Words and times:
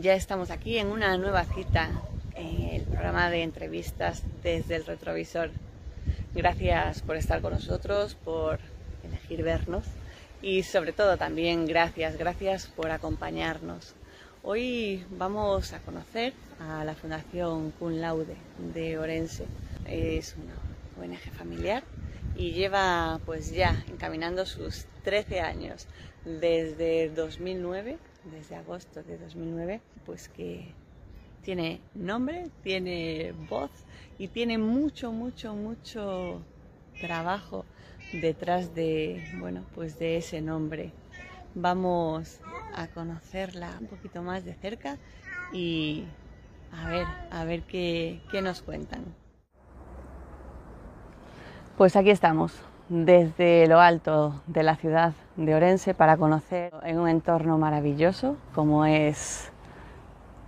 ya 0.00 0.14
estamos 0.14 0.50
aquí 0.50 0.78
en 0.78 0.86
una 0.86 1.18
nueva 1.18 1.44
cita 1.44 1.90
en 2.34 2.68
el 2.70 2.82
programa 2.82 3.28
de 3.28 3.42
entrevistas 3.42 4.22
desde 4.42 4.76
el 4.76 4.86
retrovisor. 4.86 5.50
Gracias 6.34 7.02
por 7.02 7.16
estar 7.16 7.42
con 7.42 7.52
nosotros, 7.52 8.14
por 8.14 8.58
elegir 9.04 9.42
vernos 9.42 9.84
y 10.40 10.62
sobre 10.62 10.92
todo 10.92 11.18
también 11.18 11.66
gracias, 11.66 12.16
gracias 12.16 12.68
por 12.68 12.90
acompañarnos. 12.90 13.94
Hoy 14.42 15.04
vamos 15.10 15.74
a 15.74 15.80
conocer 15.80 16.32
a 16.58 16.84
la 16.84 16.94
Fundación 16.94 17.72
Cum 17.72 17.92
Laude 18.00 18.36
de 18.72 18.98
Orense. 18.98 19.44
Es 19.86 20.36
una 20.36 21.04
ONG 21.04 21.20
familiar 21.36 21.82
y 22.34 22.52
lleva 22.52 23.20
pues 23.26 23.52
ya 23.52 23.84
encaminando 23.90 24.46
sus 24.46 24.86
13 25.04 25.40
años 25.40 25.86
desde 26.24 27.10
2009 27.10 27.98
desde 28.24 28.56
agosto 28.56 29.02
de 29.02 29.18
2009, 29.18 29.80
pues 30.04 30.28
que 30.28 30.72
tiene 31.42 31.80
nombre, 31.94 32.48
tiene 32.62 33.34
voz 33.48 33.70
y 34.18 34.28
tiene 34.28 34.58
mucho, 34.58 35.12
mucho, 35.12 35.54
mucho 35.54 36.40
trabajo 37.00 37.64
detrás 38.12 38.74
de, 38.74 39.24
bueno, 39.38 39.64
pues 39.74 39.98
de 39.98 40.16
ese 40.18 40.40
nombre. 40.40 40.92
Vamos 41.54 42.40
a 42.74 42.86
conocerla 42.88 43.76
un 43.80 43.86
poquito 43.86 44.22
más 44.22 44.44
de 44.44 44.54
cerca 44.54 44.98
y 45.52 46.04
a 46.72 46.88
ver, 46.88 47.06
a 47.30 47.44
ver 47.44 47.62
qué, 47.62 48.20
qué 48.30 48.40
nos 48.40 48.62
cuentan. 48.62 49.04
Pues 51.76 51.96
aquí 51.96 52.10
estamos, 52.10 52.54
desde 52.92 53.66
lo 53.68 53.80
alto 53.80 54.42
de 54.46 54.62
la 54.62 54.76
ciudad 54.76 55.14
de 55.36 55.54
Orense 55.54 55.94
para 55.94 56.18
conocer 56.18 56.74
en 56.82 56.98
un 56.98 57.08
entorno 57.08 57.56
maravilloso 57.56 58.36
como 58.54 58.84
es 58.84 59.50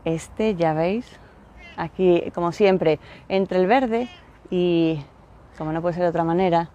este, 0.04 0.54
ya 0.54 0.74
veis, 0.74 1.06
aquí 1.78 2.30
como 2.34 2.52
siempre 2.52 3.00
entre 3.30 3.58
el 3.58 3.66
verde 3.66 4.10
y 4.50 5.02
como 5.56 5.72
no 5.72 5.80
puede 5.80 5.94
ser 5.94 6.02
de 6.02 6.10
otra 6.10 6.24
manera, 6.24 6.68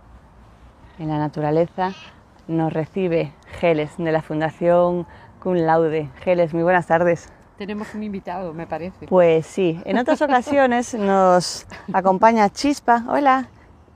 en 0.97 1.07
la 1.07 1.19
naturaleza 1.19 1.91
nos 2.47 2.73
recibe 2.73 3.31
Geles 3.59 3.91
de 3.99 4.11
la 4.11 4.23
Fundación 4.23 5.05
Cum 5.39 5.53
Laude. 5.53 6.09
Geles, 6.21 6.51
muy 6.51 6.63
buenas 6.63 6.87
tardes. 6.87 7.31
Tenemos 7.59 7.93
un 7.93 8.01
invitado, 8.01 8.55
me 8.55 8.65
parece. 8.65 9.05
Pues 9.05 9.45
sí, 9.45 9.79
en 9.85 9.99
otras 9.99 10.19
ocasiones 10.23 10.95
nos 10.95 11.67
acompaña 11.93 12.49
Chispa. 12.49 13.05
Hola 13.07 13.49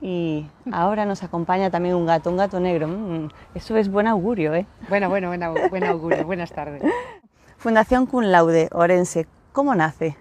y 0.04 0.46
ahora 0.70 1.06
nos 1.06 1.22
acompaña 1.22 1.70
también 1.70 1.94
un 1.94 2.04
gato, 2.04 2.28
un 2.28 2.36
gato 2.36 2.60
negro. 2.60 2.88
Mm, 2.88 3.28
eso 3.54 3.74
es 3.78 3.90
buen 3.90 4.06
augurio, 4.06 4.54
¿eh? 4.54 4.66
Bueno, 4.90 5.08
bueno, 5.08 5.28
buen 5.28 5.42
augurio. 5.84 6.26
Buenas 6.26 6.52
tardes. 6.52 6.82
Fundación 7.56 8.04
Cum 8.04 8.24
Laude, 8.24 8.68
Orense, 8.72 9.26
¿cómo 9.52 9.74
nace? 9.74 10.18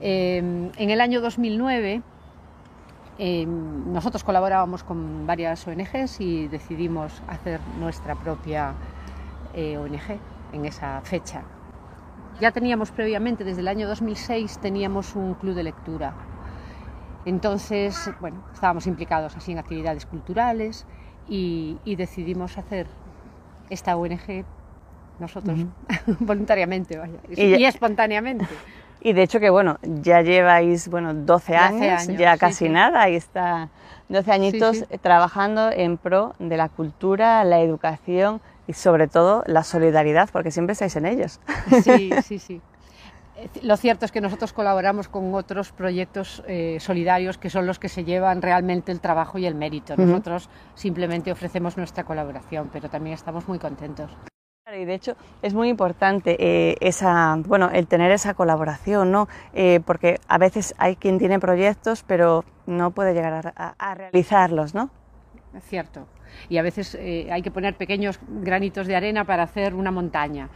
Em, 0.00 0.70
en 0.76 0.90
el 0.90 1.00
año 1.00 1.20
2009 1.20 2.02
em, 3.18 3.92
nosotros 3.92 4.22
colaborábamos 4.22 4.84
con 4.84 5.26
varias 5.26 5.66
ONGs 5.66 6.20
y 6.20 6.46
decidimos 6.46 7.20
hacer 7.26 7.58
nuestra 7.80 8.14
propia 8.14 8.74
eh, 9.54 9.76
ONG 9.76 10.20
en 10.52 10.66
esa 10.66 11.00
fecha. 11.00 11.42
Ya 12.40 12.52
teníamos 12.52 12.92
previamente, 12.92 13.42
desde 13.42 13.60
el 13.60 13.66
año 13.66 13.88
2006, 13.88 14.58
teníamos 14.58 15.16
un 15.16 15.34
club 15.34 15.56
de 15.56 15.64
lectura 15.64 16.14
entonces, 17.24 18.10
bueno, 18.20 18.44
estábamos 18.52 18.86
implicados 18.86 19.36
así 19.36 19.52
en 19.52 19.58
actividades 19.58 20.06
culturales 20.06 20.86
y, 21.28 21.78
decidimos 21.84 22.58
hacer 22.58 22.86
esta 23.70 23.96
ONG 23.96 24.44
nosotros 25.18 25.58
voluntariamente 26.20 27.00
y, 27.36 27.64
espontáneamente. 27.64 28.46
Y 29.00 29.12
de 29.12 29.22
hecho 29.22 29.40
que 29.40 29.50
bueno, 29.50 29.78
ya 29.82 30.22
lleváis 30.22 30.88
bueno 30.88 31.14
12 31.14 31.56
años, 31.56 32.06
ya 32.06 32.36
casi 32.36 32.68
nada, 32.68 33.02
ahí 33.02 33.16
está 33.16 33.68
12 34.08 34.32
añitos 34.32 34.84
trabajando 35.00 35.70
en 35.70 35.96
pro 35.96 36.34
de 36.38 36.56
la 36.56 36.68
cultura, 36.68 37.44
la 37.44 37.60
educación 37.60 38.40
y 38.66 38.74
sobre 38.74 39.08
todo 39.08 39.42
la 39.46 39.64
solidaridad, 39.64 40.28
porque 40.32 40.50
siempre 40.50 40.72
estáis 40.72 40.94
en 40.96 41.06
ellos. 41.06 41.40
Sí, 41.82 42.10
sí, 42.22 42.38
sí. 42.38 42.60
Lo 43.62 43.76
cierto 43.76 44.04
es 44.04 44.12
que 44.12 44.20
nosotros 44.20 44.52
colaboramos 44.52 45.08
con 45.08 45.34
otros 45.34 45.72
proyectos 45.72 46.42
eh, 46.46 46.78
solidarios 46.80 47.38
que 47.38 47.50
son 47.50 47.66
los 47.66 47.78
que 47.78 47.88
se 47.88 48.04
llevan 48.04 48.42
realmente 48.42 48.92
el 48.92 49.00
trabajo 49.00 49.38
y 49.38 49.46
el 49.46 49.54
mérito. 49.54 49.96
Nosotros 49.96 50.48
simplemente 50.74 51.32
ofrecemos 51.32 51.76
nuestra 51.76 52.04
colaboración, 52.04 52.70
pero 52.72 52.88
también 52.88 53.14
estamos 53.14 53.48
muy 53.48 53.58
contentos. 53.58 54.10
Y 54.74 54.84
de 54.84 54.94
hecho 54.94 55.16
es 55.42 55.54
muy 55.54 55.68
importante 55.68 56.36
eh, 56.38 56.76
esa, 56.80 57.36
bueno, 57.46 57.68
el 57.70 57.86
tener 57.88 58.10
esa 58.10 58.34
colaboración, 58.34 59.10
¿no? 59.10 59.28
Eh, 59.52 59.80
porque 59.84 60.18
a 60.28 60.38
veces 60.38 60.74
hay 60.78 60.96
quien 60.96 61.18
tiene 61.18 61.38
proyectos 61.38 62.04
pero 62.06 62.44
no 62.66 62.92
puede 62.92 63.12
llegar 63.12 63.52
a, 63.54 63.94
realizarlos, 63.94 64.74
¿no? 64.74 64.88
Es 65.54 65.64
cierto. 65.64 66.06
Y 66.48 66.56
a 66.56 66.62
veces 66.62 66.94
hay 66.94 67.42
que 67.42 67.50
poner 67.50 67.76
pequeños 67.76 68.18
granitos 68.26 68.86
de 68.86 68.96
arena 68.96 69.24
para 69.24 69.42
hacer 69.42 69.74
una 69.74 69.90
montaña. 69.90 70.48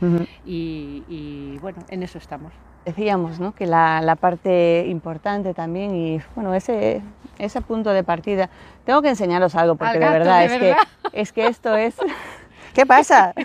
y 0.44 1.58
bueno, 1.60 1.80
en 1.90 2.02
eso 2.02 2.16
estamos 2.16 2.52
decíamos 2.86 3.40
¿no? 3.40 3.52
que 3.52 3.66
la, 3.66 4.00
la, 4.00 4.14
parte 4.14 4.86
importante 4.86 5.52
también 5.52 5.94
y 5.94 6.20
bueno, 6.36 6.54
ese, 6.54 7.02
ese 7.38 7.60
punto 7.60 7.90
de 7.90 8.04
partida, 8.04 8.48
tengo 8.84 9.02
que 9.02 9.08
enseñaros 9.08 9.56
algo 9.56 9.74
porque 9.74 9.98
de 9.98 10.08
verdad, 10.08 10.44
es, 10.44 10.52
Que, 10.52 10.76
es 11.12 11.32
que 11.32 11.46
esto 11.48 11.76
es... 11.76 11.96
¿Qué 12.74 12.86
pasa? 12.86 13.34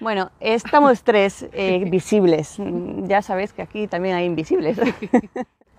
Bueno, 0.00 0.30
estamos 0.40 1.02
tres 1.02 1.46
eh, 1.52 1.84
visibles, 1.86 2.56
ya 3.02 3.20
sabéis 3.20 3.52
que 3.52 3.60
aquí 3.60 3.86
también 3.86 4.16
hay 4.16 4.24
invisibles. 4.24 4.78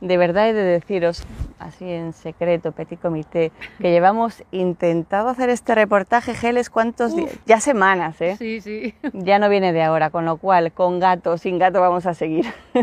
De 0.02 0.18
verdad 0.18 0.50
he 0.50 0.54
de 0.54 0.64
deciros, 0.64 1.24
así 1.60 1.90
en 1.90 2.12
secreto, 2.14 2.72
petit 2.72 3.00
comité, 3.00 3.52
que 3.80 3.92
llevamos 3.92 4.44
intentado 4.52 5.30
hacer 5.30 5.50
este 5.50 5.76
reportaje, 5.76 6.34
Geles, 6.34 6.70
¿cuántos 6.70 7.16
días? 7.16 7.32
Ya 7.46 7.60
semanas, 7.60 8.20
¿eh? 8.20 8.36
Sí, 8.38 8.60
sí. 8.62 8.96
Ya 9.14 9.40
no 9.40 9.50
viene 9.50 9.72
de 9.72 9.84
ahora, 9.84 10.10
con 10.10 10.26
lo 10.26 10.38
cual, 10.38 10.72
con 10.72 11.00
gato, 11.00 11.38
sin 11.38 11.60
gato 11.60 11.80
vamos 11.80 12.06
a 12.06 12.14
seguir. 12.14 12.46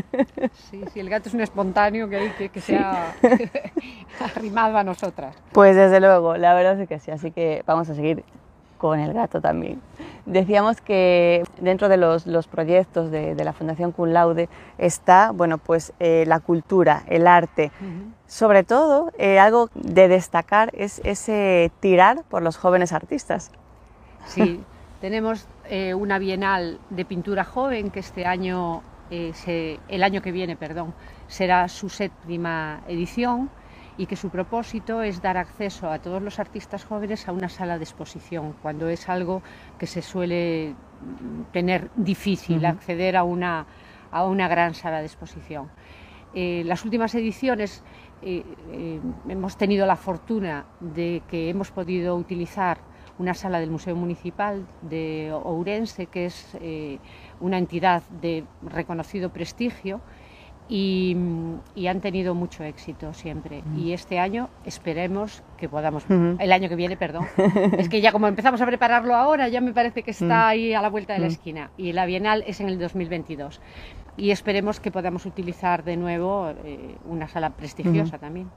Sí, 0.70 0.82
sí, 0.92 1.00
el 1.00 1.08
gato 1.08 1.28
es 1.28 1.34
un 1.34 1.40
espontáneo 1.40 2.08
que, 2.08 2.30
que, 2.36 2.48
que 2.50 2.60
se 2.60 2.76
ha 2.76 3.14
arrimado 4.20 4.76
a 4.76 4.84
nosotras. 4.84 5.34
Pues 5.52 5.74
desde 5.74 6.00
luego, 6.00 6.36
la 6.36 6.54
verdad 6.54 6.78
es 6.80 6.88
que 6.88 6.98
sí, 6.98 7.10
así 7.10 7.30
que 7.30 7.62
vamos 7.66 7.88
a 7.88 7.94
seguir 7.94 8.22
con 8.76 9.00
el 9.00 9.12
gato 9.12 9.40
también. 9.40 9.80
Decíamos 10.26 10.80
que 10.80 11.42
dentro 11.60 11.88
de 11.88 11.96
los, 11.96 12.24
proyectos 12.46 13.10
de, 13.10 13.34
la 13.34 13.52
Fundación 13.52 13.92
Cum 13.92 14.08
Laude 14.10 14.48
está 14.76 15.30
bueno, 15.32 15.58
pues, 15.58 15.92
eh, 16.00 16.24
la 16.26 16.40
cultura, 16.40 17.02
el 17.08 17.26
arte. 17.26 17.70
Sobre 18.26 18.62
todo, 18.62 19.10
eh, 19.18 19.38
algo 19.38 19.70
de 19.74 20.08
destacar 20.08 20.70
es 20.74 21.00
ese 21.04 21.70
tirar 21.80 22.24
por 22.28 22.42
los 22.42 22.56
jóvenes 22.56 22.92
artistas. 22.92 23.50
Sí, 24.26 24.60
tenemos 25.00 25.46
eh, 25.70 25.94
una 25.94 26.18
bienal 26.18 26.78
de 26.90 27.04
pintura 27.04 27.44
joven 27.44 27.90
que 27.90 28.00
este 28.00 28.26
año, 28.26 28.82
el 29.10 30.02
año 30.02 30.20
que 30.20 30.32
viene, 30.32 30.56
perdón, 30.56 30.92
será 31.28 31.68
su 31.68 31.88
séptima 31.88 32.82
edición 32.88 33.50
y 33.98 34.06
que 34.06 34.16
su 34.16 34.30
propósito 34.30 35.02
es 35.02 35.20
dar 35.20 35.36
acceso 35.36 35.90
a 35.90 35.98
todos 35.98 36.22
los 36.22 36.38
artistas 36.38 36.84
jóvenes 36.84 37.28
a 37.28 37.32
una 37.32 37.48
sala 37.48 37.76
de 37.78 37.84
exposición, 37.84 38.54
cuando 38.62 38.88
es 38.88 39.08
algo 39.08 39.42
que 39.78 39.86
se 39.86 40.02
suele 40.02 40.74
tener 41.52 41.90
difícil 41.96 42.64
acceder 42.64 43.16
a 43.16 43.24
una, 43.24 43.66
a 44.12 44.24
una 44.24 44.46
gran 44.46 44.74
sala 44.74 45.00
de 45.00 45.06
exposición. 45.06 45.68
Eh, 46.32 46.62
las 46.64 46.84
últimas 46.84 47.14
ediciones 47.16 47.82
eh, 48.22 48.44
eh, 48.70 49.00
hemos 49.28 49.56
tenido 49.56 49.84
la 49.86 49.96
fortuna 49.96 50.66
de 50.78 51.22
que 51.28 51.50
hemos 51.50 51.70
podido 51.72 52.14
utilizar 52.16 52.78
una 53.18 53.34
sala 53.34 53.58
del 53.58 53.70
Museo 53.70 53.96
Municipal 53.96 54.64
de 54.82 55.32
Ourense, 55.32 56.06
que 56.06 56.26
es 56.26 56.56
una 57.40 57.58
entidad 57.58 58.04
de 58.22 58.44
reconocido 58.62 59.30
prestigio, 59.30 60.00
y, 60.68 61.16
han 61.88 62.00
tenido 62.00 62.34
mucho 62.34 62.64
éxito 62.64 63.14
siempre. 63.14 63.62
Y 63.76 63.92
este 63.92 64.18
año 64.18 64.50
esperemos 64.64 65.42
que 65.56 65.68
podamos, 65.68 66.04
el 66.08 66.52
año 66.52 66.68
que 66.68 66.76
viene, 66.76 66.96
perdón, 66.96 67.26
es 67.78 67.88
que 67.88 68.00
ya 68.00 68.12
como 68.12 68.28
empezamos 68.28 68.60
a 68.60 68.66
prepararlo 68.66 69.14
ahora, 69.14 69.48
ya 69.48 69.60
me 69.60 69.72
parece 69.72 70.02
que 70.02 70.10
está 70.10 70.48
ahí 70.48 70.74
a 70.74 70.82
la 70.82 70.90
vuelta 70.90 71.14
de 71.14 71.20
la 71.20 71.26
esquina 71.26 71.70
y 71.76 71.92
la 71.92 72.06
Bienal 72.06 72.44
es 72.46 72.60
en 72.60 72.68
el 72.68 72.78
2022. 72.78 73.60
Y 74.16 74.30
esperemos 74.30 74.80
que 74.80 74.90
podamos 74.90 75.26
utilizar 75.26 75.84
de 75.84 75.96
nuevo 75.96 76.50
eh, 76.64 76.96
una 77.06 77.28
sala 77.28 77.50
prestigiosa 77.50 78.18
también. 78.18 78.50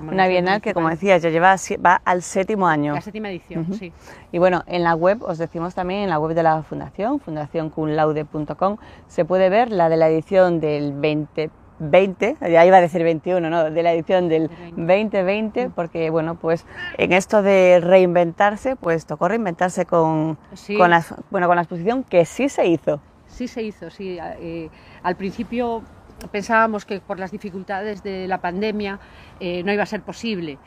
Una 0.00 0.26
bienal 0.26 0.60
que, 0.60 0.74
como 0.74 0.88
decías, 0.88 1.22
ya 1.22 1.30
lleva 1.30 1.56
va 1.84 2.00
al 2.04 2.22
séptimo 2.22 2.66
año. 2.66 2.94
La 2.94 3.00
séptima 3.00 3.30
edición, 3.30 3.72
sí. 3.74 3.92
Y 4.32 4.38
bueno, 4.38 4.62
en 4.66 4.82
la 4.82 4.94
web, 4.94 5.22
os 5.22 5.38
decimos 5.38 5.74
también, 5.74 6.00
en 6.02 6.10
la 6.10 6.18
web 6.18 6.34
de 6.34 6.42
la 6.42 6.62
Fundación, 6.62 7.20
fundacioncunlaude.com, 7.20 8.76
se 9.06 9.24
puede 9.24 9.48
ver 9.50 9.70
la 9.70 9.88
de 9.88 9.96
la 9.96 10.08
edición 10.08 10.60
del 10.60 10.92
2020, 10.92 12.36
ya 12.50 12.66
iba 12.66 12.76
a 12.76 12.80
decir 12.80 13.02
21, 13.02 13.50
¿no? 13.50 13.70
De 13.70 13.82
la 13.82 13.92
edición 13.92 14.28
del 14.28 14.48
2020, 14.76 15.70
porque 15.70 16.10
bueno, 16.10 16.36
pues 16.36 16.64
en 16.98 17.12
esto 17.12 17.42
de 17.42 17.80
reinventarse, 17.80 18.76
pues 18.76 19.06
tocó 19.06 19.28
reinventarse 19.28 19.86
con, 19.86 20.38
con, 20.76 20.90
la, 20.90 21.04
bueno, 21.30 21.46
con 21.46 21.56
la 21.56 21.62
exposición 21.62 22.04
que 22.04 22.24
sí 22.24 22.48
se 22.48 22.66
hizo. 22.66 23.00
sí 23.26 23.48
se 23.48 23.62
hizo, 23.62 23.90
sí. 23.90 24.18
Eh, 24.20 24.70
al 25.02 25.16
principio 25.16 25.82
pensábamos 26.28 26.84
que 26.84 27.00
por 27.00 27.18
las 27.18 27.30
dificultades 27.30 28.02
de 28.02 28.26
la 28.28 28.40
pandemia 28.40 28.98
eh, 29.40 29.62
no 29.62 29.72
iba 29.72 29.82
a 29.82 29.86
ser 29.86 30.02
posible, 30.02 30.58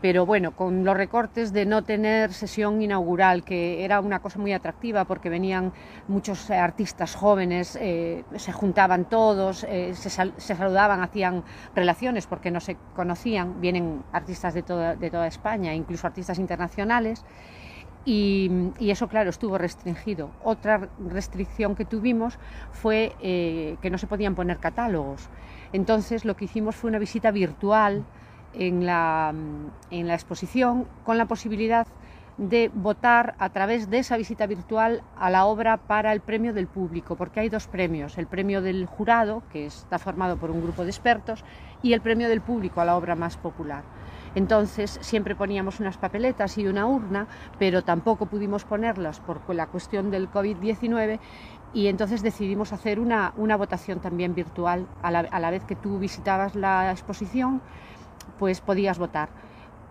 pero 0.00 0.26
bueno, 0.26 0.54
con 0.54 0.84
los 0.84 0.96
recortes 0.96 1.52
de 1.52 1.64
no 1.66 1.82
tener 1.82 2.32
sesión 2.32 2.82
inaugural, 2.82 3.44
que 3.44 3.84
era 3.84 4.00
una 4.00 4.20
cosa 4.20 4.38
muy 4.38 4.52
atractiva 4.52 5.04
porque 5.04 5.30
venían 5.30 5.72
muchos 6.06 6.50
artistas 6.50 7.14
jóvenes, 7.14 7.78
eh, 7.80 8.24
se 8.36 8.52
juntaban 8.52 9.06
todos, 9.06 9.58
se, 9.58 9.94
se, 9.94 10.54
saludaban, 10.54 11.02
hacían 11.02 11.44
relaciones 11.74 12.26
porque 12.26 12.50
no 12.50 12.60
se 12.60 12.76
conocían, 12.94 13.60
vienen 13.60 14.02
artistas 14.12 14.54
de 14.54 14.62
toda, 14.62 14.96
de 14.96 15.10
toda 15.10 15.26
España, 15.26 15.74
incluso 15.74 16.06
artistas 16.06 16.38
internacionales. 16.38 17.24
Y, 18.08 18.72
eso, 18.78 19.08
claro, 19.08 19.30
estuvo 19.30 19.58
restringido. 19.58 20.30
Otra 20.44 20.88
restricción 21.10 21.74
que 21.74 21.84
tuvimos 21.84 22.38
fue 22.70 23.16
eh, 23.20 23.76
que 23.82 23.90
no 23.90 23.98
se 23.98 24.06
podían 24.06 24.36
poner 24.36 24.58
catálogos. 24.58 25.28
Entonces 25.72 26.24
lo 26.24 26.36
que 26.36 26.44
hicimos 26.44 26.76
fue 26.76 26.88
una 26.88 27.00
visita 27.00 27.32
virtual 27.32 28.04
en 28.54 28.86
la, 28.86 29.34
en 29.90 30.06
la 30.06 30.14
exposición 30.14 30.86
con 31.04 31.18
la 31.18 31.26
posibilidad 31.26 31.86
de 32.38 32.70
votar 32.72 33.34
a 33.38 33.48
través 33.48 33.88
de 33.88 33.98
esa 33.98 34.16
visita 34.16 34.46
virtual 34.46 35.02
a 35.18 35.30
la 35.30 35.46
obra 35.46 35.78
para 35.78 36.12
el 36.12 36.20
premio 36.20 36.52
del 36.52 36.66
público, 36.66 37.16
porque 37.16 37.40
hay 37.40 37.48
dos 37.48 37.66
premios, 37.66 38.18
el 38.18 38.26
premio 38.26 38.60
del 38.60 38.86
jurado, 38.86 39.42
que 39.50 39.66
está 39.66 39.98
formado 39.98 40.36
por 40.36 40.50
un 40.50 40.62
grupo 40.62 40.84
de 40.84 40.90
expertos, 40.90 41.44
y 41.82 41.92
el 41.94 42.00
premio 42.00 42.28
del 42.28 42.42
público 42.42 42.80
a 42.80 42.84
la 42.84 42.96
obra 42.96 43.14
más 43.14 43.36
popular. 43.36 43.82
Entonces 44.36 44.98
siempre 45.00 45.34
poníamos 45.34 45.80
unas 45.80 45.96
papeletas 45.96 46.58
y 46.58 46.66
una 46.66 46.84
urna, 46.86 47.26
pero 47.58 47.82
tampoco 47.82 48.26
pudimos 48.26 48.66
ponerlas 48.66 49.18
por 49.18 49.40
la 49.54 49.66
cuestión 49.66 50.10
del 50.10 50.30
COVID-19 50.30 51.18
y 51.72 51.86
entonces 51.86 52.22
decidimos 52.22 52.74
hacer 52.74 53.00
una, 53.00 53.32
votación 53.56 54.00
también 54.00 54.34
virtual 54.34 54.86
a 55.02 55.10
la, 55.10 55.50
vez 55.50 55.64
que 55.64 55.74
tú 55.74 55.98
visitabas 55.98 56.54
la 56.54 56.92
exposición, 56.92 57.62
pues 58.38 58.60
podías 58.60 58.98
votar. 58.98 59.30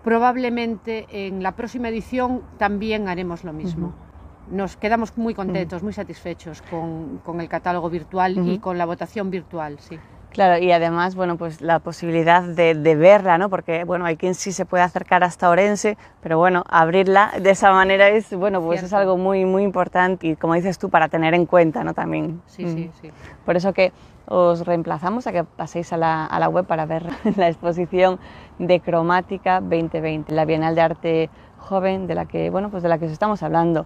Probablemente 0.03 1.07
en 1.09 1.41
la 1.41 1.53
próxima 1.53 1.89
edición 1.89 2.43
también 2.59 3.09
haremos 3.09 3.43
lo 3.43 3.51
mismo. 3.51 3.95
Nos 4.51 4.77
quedamos 4.77 5.17
muy 5.17 5.33
contentos, 5.33 5.81
muy 5.81 5.93
satisfechos 5.93 6.61
con, 6.61 7.41
el 7.41 7.49
catálogo 7.49 7.89
virtual 7.89 8.47
y 8.47 8.59
con 8.59 8.77
la 8.77 8.85
votación 8.85 9.31
virtual, 9.31 9.79
sí. 9.79 9.97
Claro, 10.35 10.61
y 10.61 10.69
además, 10.73 11.15
bueno, 11.15 11.37
pues 11.37 11.61
la 11.61 11.79
posibilidad 11.79 12.43
de, 12.43 12.73
verla, 12.97 13.37
¿no? 13.37 13.49
Porque, 13.49 13.85
bueno, 13.85 14.03
hay 14.03 14.17
quien 14.17 14.35
sí 14.35 14.51
se 14.51 14.65
puede 14.65 14.83
acercar 14.83 15.23
hasta 15.23 15.49
Orense, 15.49 15.97
pero 16.21 16.37
bueno, 16.37 16.65
abrirla 16.67 17.31
de 17.39 17.51
esa 17.51 17.71
manera 17.71 18.09
es, 18.09 18.35
bueno, 18.35 18.61
pues 18.61 18.83
es 18.83 18.91
algo 18.91 19.15
muy, 19.15 19.45
muy 19.45 19.63
importante 19.63 20.27
y, 20.27 20.35
como 20.35 20.55
dices 20.55 20.77
tú, 20.77 20.89
para 20.89 21.07
tener 21.07 21.33
en 21.35 21.45
cuenta, 21.45 21.85
¿no? 21.85 21.93
También. 21.93 22.41
Sí, 22.47 22.67
sí, 22.67 22.89
mm. 22.89 23.01
sí. 23.01 23.11
Por 23.45 23.55
eso 23.55 23.71
que 23.71 23.93
os 24.25 24.65
reemplazamos 24.65 25.25
a 25.25 25.31
que 25.31 25.45
paséis 25.45 25.93
a 25.93 25.97
la, 25.97 26.25
a 26.25 26.37
la 26.37 26.49
web 26.49 26.65
para 26.65 26.85
ver 26.85 27.05
la 27.37 27.47
exposición 27.47 28.19
de 28.59 28.81
Cromática 28.81 29.61
2020, 29.61 30.33
la 30.33 30.43
Bienal 30.43 30.75
de 30.75 30.81
Arte 30.81 31.29
Joven 31.59 32.07
de 32.07 32.15
la 32.15 32.25
que, 32.25 32.49
bueno, 32.49 32.69
pues 32.69 32.83
de 32.83 32.89
la 32.89 32.97
que 32.97 33.05
os 33.05 33.11
estamos 33.13 33.41
hablando. 33.41 33.85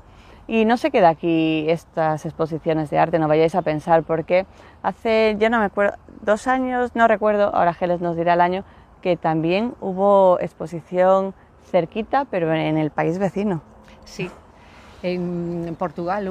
Y 0.50 0.66
no 0.66 0.78
se 0.78 0.90
queda 0.90 1.10
aquí 1.10 1.70
estas 1.70 2.26
exposiciones 2.26 2.90
de 2.90 2.98
arte, 2.98 3.20
no 3.20 3.28
vayáis 3.28 3.54
a 3.54 3.62
pensar, 3.62 4.02
porque 4.02 4.48
hace, 4.82 5.36
ya 5.38 5.48
no 5.48 5.60
me 5.60 5.66
acuerdo, 5.66 5.96
dos 6.24 6.48
años, 6.48 6.96
no 6.96 7.08
recuerdo, 7.08 7.54
ahora 7.54 7.76
Geles 7.76 8.02
nos 8.02 8.18
dirá 8.18 8.34
el 8.34 8.42
año, 8.42 8.64
que 9.04 9.16
también 9.16 9.76
hubo 9.80 10.40
exposición 10.40 11.36
cerquita, 11.70 12.26
pero 12.26 12.52
en 12.52 12.80
el 12.80 12.90
país 12.90 13.20
vecino. 13.20 13.62
Sí, 14.06 14.32
en 15.04 15.76
Portugal 15.78 16.28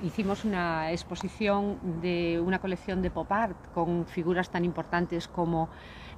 hicimos 0.00 0.44
una 0.44 0.92
exposición 0.92 2.00
de 2.00 2.40
una 2.40 2.60
colección 2.60 3.02
de 3.02 3.10
pop 3.10 3.32
art 3.32 3.56
con 3.74 4.06
figuras 4.06 4.48
tan 4.48 4.64
importantes 4.64 5.26
como 5.26 5.70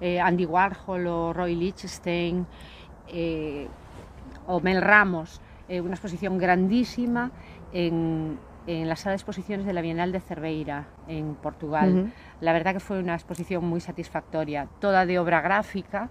eh, 0.02 0.20
Andy 0.20 0.44
Warhol 0.44 1.06
o 1.06 1.32
Roy 1.32 1.54
Lichtenstein 1.54 2.46
eh, 3.08 3.68
o 4.46 4.60
Mel 4.60 4.82
Ramos 4.82 5.40
eh, 5.68 5.80
una 5.80 5.94
exposición 5.94 6.38
grandísima 6.38 7.30
en, 7.72 8.38
en, 8.66 8.88
la 8.88 8.96
sala 8.96 9.10
de 9.12 9.16
exposiciones 9.16 9.66
de 9.66 9.72
la 9.72 9.80
Bienal 9.80 10.12
de 10.12 10.20
Cerveira, 10.20 10.86
en 11.06 11.34
Portugal. 11.34 12.12
La 12.40 12.52
verdad 12.52 12.72
que 12.72 12.80
fue 12.80 12.98
una 12.98 13.14
exposición 13.14 13.64
muy 13.64 13.80
satisfactoria, 13.80 14.68
toda 14.80 15.04
de 15.04 15.18
obra 15.18 15.40
gráfica 15.40 16.08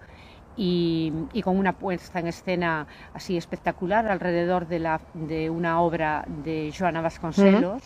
y, 0.55 1.11
y, 1.33 1.41
con 1.41 1.57
una 1.57 1.73
puesta 1.73 2.19
en 2.19 2.27
escena 2.27 2.87
así 3.13 3.37
espectacular 3.37 4.07
alrededor 4.07 4.67
de, 4.67 4.79
la, 4.79 5.01
de 5.13 5.49
una 5.49 5.81
obra 5.81 6.25
de 6.43 6.73
Joana 6.77 7.01
Vasconcelos, 7.01 7.83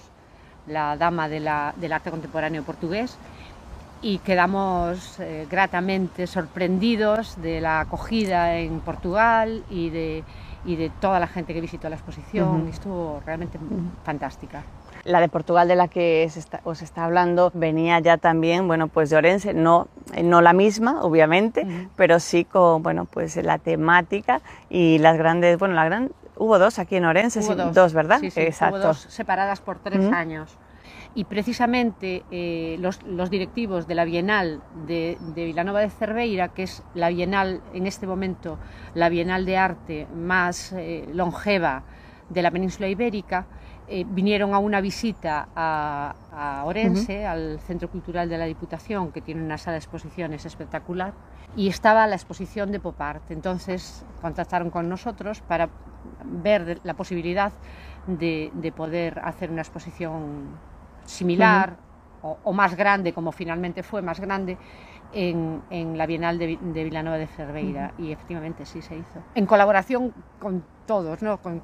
la 0.67 0.95
dama 0.97 1.27
de 1.27 1.39
la, 1.39 1.73
del 1.77 1.91
arte 1.93 2.11
contemporáneo 2.11 2.63
portugués, 2.63 3.17
y 4.01 4.17
quedamos 4.19 5.19
eh, 5.19 5.47
gratamente 5.49 6.27
sorprendidos 6.27 7.39
de 7.41 7.61
la 7.61 7.81
acogida 7.81 8.57
en 8.57 8.79
Portugal 8.79 9.63
y 9.69 9.89
de, 9.89 10.23
y 10.65 10.75
de 10.75 10.89
toda 10.89 11.19
la 11.19 11.27
gente 11.27 11.53
que 11.53 11.61
visitó 11.61 11.89
la 11.89 11.95
exposición. 11.95 12.67
Estuvo 12.67 13.21
realmente 13.25 13.57
fantástica. 14.03 14.63
La 15.03 15.19
de 15.19 15.29
Portugal 15.29 15.67
de 15.67 15.75
la 15.75 15.87
que 15.87 16.29
os 16.63 16.81
está, 16.81 17.05
hablando 17.05 17.51
venía 17.55 17.99
ya 17.99 18.17
también, 18.17 18.67
bueno, 18.67 18.87
pues 18.87 19.09
de 19.09 19.17
Orense, 19.17 19.53
no, 19.53 19.87
no 20.23 20.41
la 20.41 20.53
misma, 20.53 21.01
obviamente, 21.01 21.65
pero 21.95 22.19
sí 22.19 22.45
con, 22.45 22.83
bueno, 22.83 23.05
pues 23.05 23.35
la 23.37 23.57
temática 23.57 24.41
y 24.69 24.99
las 24.99 25.17
grandes, 25.17 25.57
bueno, 25.57 25.73
la 25.73 25.85
gran, 25.85 26.11
hubo 26.37 26.59
dos 26.59 26.77
aquí 26.77 26.97
en 26.97 27.05
Orense, 27.05 27.41
dos. 27.73 27.93
¿verdad? 27.93 28.19
Sí, 28.19 28.29
sí, 28.29 28.41
Exacto. 28.41 28.77
Hubo 28.77 28.87
dos 28.87 28.99
separadas 29.09 29.59
por 29.59 29.79
tres 29.79 30.11
años 30.11 30.55
y 31.13 31.25
precisamente 31.25 32.23
eh, 32.31 32.77
los, 32.79 33.29
directivos 33.29 33.87
de 33.87 33.95
la 33.95 34.05
Bienal 34.05 34.61
de, 34.87 35.17
de, 35.35 35.45
Vilanova 35.45 35.81
de 35.81 35.89
Cerveira, 35.89 36.49
que 36.49 36.63
es 36.63 36.83
la 36.93 37.09
Bienal 37.09 37.61
en 37.73 37.85
este 37.85 38.07
momento, 38.07 38.57
la 38.93 39.09
Bienal 39.09 39.45
de 39.45 39.57
arte 39.57 40.07
más 40.15 40.71
eh, 40.71 41.07
longeva 41.13 41.83
de 42.29 42.41
la 42.41 42.51
península 42.51 42.87
ibérica, 42.87 43.45
eh, 43.89 44.05
vinieron 44.07 44.53
a 44.53 44.59
una 44.59 44.79
visita 44.79 45.49
a, 45.53 46.63
Orense, 46.65 47.25
al 47.25 47.59
Centro 47.59 47.89
Cultural 47.89 48.29
de 48.29 48.37
la 48.37 48.45
Diputación, 48.45 49.11
que 49.11 49.19
tiene 49.19 49.43
una 49.43 49.57
sala 49.57 49.73
de 49.73 49.79
exposiciones 49.79 50.45
espectacular, 50.45 51.13
y 51.57 51.67
estaba 51.67 52.07
la 52.07 52.15
exposición 52.15 52.71
de 52.71 52.79
pop 52.79 52.99
art. 53.01 53.29
Entonces 53.31 54.05
contactaron 54.21 54.69
con 54.69 54.87
nosotros 54.87 55.41
para 55.41 55.67
ver 56.23 56.79
la 56.85 56.93
posibilidad 56.93 57.51
de, 58.07 58.49
de 58.53 58.71
poder 58.71 59.19
hacer 59.25 59.51
una 59.51 59.61
exposición 59.61 60.70
similar 61.05 61.75
o, 62.21 62.53
más 62.53 62.75
grande, 62.75 63.13
como 63.13 63.31
finalmente 63.31 63.81
fue 63.83 64.01
más 64.01 64.19
grande, 64.19 64.57
en, 65.13 65.61
en 65.69 65.97
la 65.97 66.05
Bienal 66.05 66.37
de, 66.37 66.57
de 66.61 66.83
Vilanova 66.83 67.17
de 67.17 67.27
Cerveira. 67.27 67.93
Y 67.97 68.11
efectivamente 68.11 68.65
sí 68.65 68.81
se 68.81 68.95
hizo. 68.95 69.23
En 69.35 69.45
colaboración 69.45 70.13
con 70.39 70.63
todos, 70.85 71.21
¿no? 71.21 71.37
Con, 71.37 71.61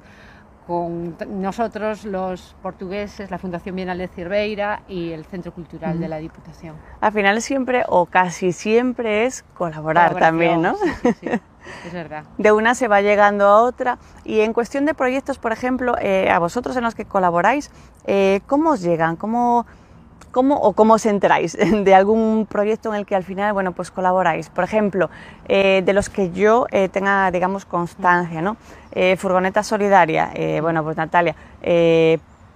con 0.68 1.16
nosotros, 1.40 2.04
los 2.04 2.54
portugueses, 2.62 3.30
la 3.30 3.38
Fundación 3.38 3.74
Bienal 3.74 3.96
de 3.96 4.06
Cerveira 4.06 4.82
y 4.86 5.12
el 5.12 5.24
Centro 5.24 5.50
Cultural 5.50 5.98
de 5.98 6.08
la 6.08 6.18
Diputación. 6.18 6.76
Al 7.00 7.10
final 7.10 7.40
siempre, 7.40 7.84
o 7.88 8.04
casi 8.04 8.52
siempre, 8.52 9.24
es 9.24 9.46
colaborar 9.54 10.16
también, 10.16 10.60
¿no? 10.60 10.76
Sí, 10.76 11.12
sí, 11.20 11.26
es 11.86 11.92
verdad. 11.94 12.24
De 12.36 12.52
una 12.52 12.74
se 12.74 12.86
va 12.86 13.00
llegando 13.00 13.46
a 13.46 13.62
otra. 13.62 13.96
Y 14.26 14.40
en 14.40 14.52
cuestión 14.52 14.84
de 14.84 14.92
proyectos, 14.92 15.38
por 15.38 15.52
ejemplo, 15.52 15.96
eh, 16.02 16.28
a 16.28 16.38
vosotros 16.38 16.76
en 16.76 16.84
los 16.84 16.94
que 16.94 17.06
colaboráis, 17.06 17.70
eh, 18.04 18.42
¿cómo 18.46 18.72
os 18.72 18.82
llegan? 18.82 19.16
¿Cómo, 19.16 19.64
cómo 20.38 20.54
o 20.54 20.72
cómo 20.72 20.94
os 20.94 21.04
enteráis 21.04 21.58
de 21.86 21.94
algún 21.96 22.46
proyecto 22.46 22.90
en 22.90 23.00
el 23.00 23.06
que 23.06 23.16
al 23.16 23.24
final, 23.24 23.52
bueno, 23.52 23.72
pues 23.72 23.90
colaboráis? 23.90 24.48
Por 24.50 24.62
ejemplo, 24.62 25.10
eh, 25.48 25.82
de 25.84 25.92
los 25.92 26.08
que 26.08 26.30
yo 26.30 26.66
tenga, 26.92 27.28
digamos, 27.32 27.64
constancia, 27.64 28.40
¿no? 28.40 28.56
Furgoneta 29.16 29.64
Solidaria, 29.64 30.30
bueno, 30.62 30.84
pues 30.84 30.96
Natalia, 30.96 31.34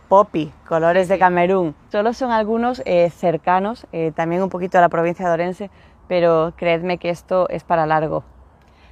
Poppy, 0.09 0.53
Colores 0.67 1.09
de 1.09 1.19
Camerún, 1.19 1.75
solo 1.91 2.13
son 2.15 2.31
algunos 2.31 2.83
cercanos, 3.11 3.87
también 4.15 4.43
un 4.43 4.49
poquito 4.49 4.79
a 4.79 4.81
la 4.81 4.89
provincia 4.89 5.27
de 5.27 5.33
Orense, 5.33 5.71
pero 6.07 6.53
creedme 6.57 6.99
que 6.99 7.11
esto 7.11 7.49
es 7.49 7.65
para 7.65 7.87
largo. 7.87 8.23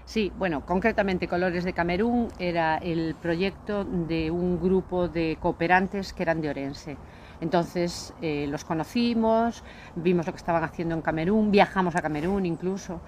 Sí, 0.04 0.32
bueno, 0.36 0.66
concretamente 0.66 1.28
Colores 1.28 1.62
de 1.62 1.72
Camerún 1.72 2.26
era 2.40 2.78
el 2.78 3.14
proyecto 3.14 3.84
de 3.84 4.32
un 4.32 4.60
grupo 4.60 5.06
de 5.06 5.38
cooperantes 5.40 6.12
que 6.12 6.24
eran 6.24 6.40
de 6.40 6.50
Orense. 6.50 6.96
Entonces 7.40 8.12
eh, 8.20 8.46
los 8.48 8.64
conocimos, 8.64 9.64
vimos 9.94 10.26
lo 10.26 10.32
que 10.32 10.38
estaban 10.38 10.62
haciendo 10.62 10.94
en 10.94 11.02
Camerún, 11.02 11.50
viajamos 11.50 11.96
a 11.96 12.02
Camerún 12.02 12.44
incluso 12.46 13.00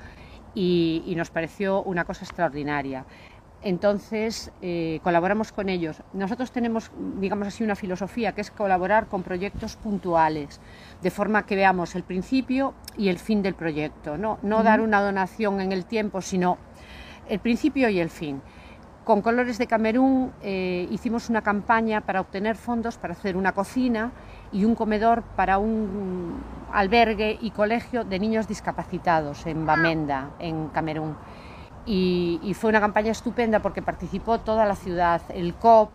y, 0.55 1.13
nos 1.17 1.31
pareció 1.31 1.83
una 1.83 2.05
cosa 2.05 2.25
extraordinaria. 2.25 3.05
Entonces 3.65 4.51
eh, 4.61 5.01
colaboramos 5.05 5.53
con 5.53 5.69
ellos. 5.69 6.03
Nosotros 6.13 6.51
tenemos, 6.51 6.91
digamos 7.21 7.47
así, 7.47 7.63
una 7.63 7.77
filosofía 7.77 8.33
que 8.33 8.41
es 8.41 8.51
colaborar 8.51 9.07
con 9.07 9.23
proyectos 9.23 9.77
puntuales, 9.77 10.61
de 11.01 11.11
forma 11.11 11.47
que 11.47 11.55
veamos 11.55 11.95
el 11.95 12.03
principio 12.03 12.75
y 12.97 13.09
el 13.09 13.19
fin 13.19 13.43
del 13.43 13.55
proyecto. 13.55 14.17
No, 14.17 14.39
no 14.43 14.63
dar 14.63 14.81
una 14.81 15.01
donación 15.01 15.61
en 15.61 15.71
el 15.71 15.85
tiempo, 15.85 16.23
sino 16.23 16.59
el 17.29 17.39
principio 17.39 17.89
y 17.89 18.01
el 18.01 18.11
fin. 18.11 18.43
Con 19.05 19.21
Colores 19.21 19.59
de 19.59 19.67
Camerún 19.67 20.33
eh, 20.43 20.87
hicimos 20.93 21.29
una 21.29 21.43
campaña 21.43 22.03
para 22.03 22.21
obtener 22.21 22.55
fondos 22.55 22.99
para 22.99 23.15
hacer 23.15 23.37
una 23.37 23.51
cocina 23.51 24.13
y 24.53 24.65
un 24.65 24.77
comedor 24.77 25.23
para 25.35 25.59
un 25.59 26.41
albergue 26.73 27.37
y 27.41 27.51
colegio 27.51 28.05
de 28.05 28.21
niños 28.21 28.47
discapacitados 28.47 29.45
en 29.47 29.67
Bamenda, 29.67 30.31
en 30.39 30.69
Camerún. 30.69 31.17
Y, 31.85 32.55
fue 32.55 32.71
una 32.71 32.81
campaña 32.81 33.11
estupenda 33.11 33.59
porque 33.59 33.83
participó 33.83 34.39
toda 34.39 34.67
la 34.67 34.77
ciudad, 34.77 35.21
el 35.31 35.55
COP, 35.55 35.91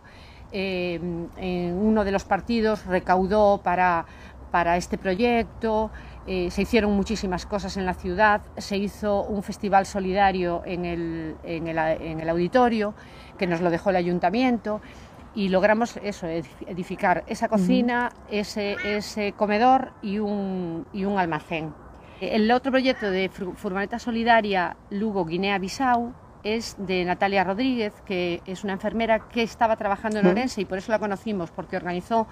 eh, 0.51 0.99
en 1.37 1.77
uno 1.77 2.03
de 2.03 2.11
los 2.11 2.25
partidos 2.25 2.85
recaudó 2.85 3.61
para, 3.63 4.05
para 4.51 4.75
este 4.75 4.97
proyecto, 4.97 5.91
eh, 6.27 6.51
se 6.51 6.61
hicieron 6.63 6.91
muchísimas 6.91 7.45
cosas 7.45 7.77
en 7.77 7.85
la 7.85 7.93
ciudad, 7.93 8.41
se 8.57 8.77
hizo 8.77 9.23
un 9.23 9.41
festival 9.43 9.85
solidario 9.85 10.61
en 10.65 10.85
el, 10.85 11.35
en 11.43 11.67
el, 11.67 11.77
en 11.77 12.19
el 12.19 12.29
auditorio, 12.29 12.93
que 13.37 13.47
nos 13.47 13.61
lo 13.61 13.69
dejó 13.69 13.89
el 13.91 13.95
ayuntamiento, 13.95 14.81
y 15.35 15.49
logramos 15.49 15.97
eso, 15.97 16.27
edificar 16.27 17.23
esa 17.27 17.47
cocina, 17.47 18.11
ese, 18.31 18.75
ese 18.83 19.33
comedor 19.33 19.91
y 20.01 20.17
un, 20.17 20.85
y 20.93 21.05
un 21.05 21.19
almacén. 21.19 21.73
El 22.19 22.51
otro 22.51 22.71
proyecto 22.71 23.11
de 23.11 23.29
Furgoneta 23.29 23.99
Solidaria 23.99 24.75
Lugo 24.89 25.25
Guinea-Bissau 25.25 26.11
es 26.43 26.75
de 26.79 27.05
Natalia 27.05 27.43
Rodríguez, 27.43 27.93
que 28.05 28.41
es 28.47 28.63
una 28.63 28.73
enfermera 28.73 29.29
que 29.29 29.43
estaba 29.43 29.75
trabajando 29.75 30.19
en 30.19 30.25
Orense 30.25 30.61
y 30.61 30.65
por 30.65 30.79
eso 30.79 30.91
la 30.91 30.97
conocimos, 30.97 31.51
porque 31.51 31.77
organizó 31.77 32.25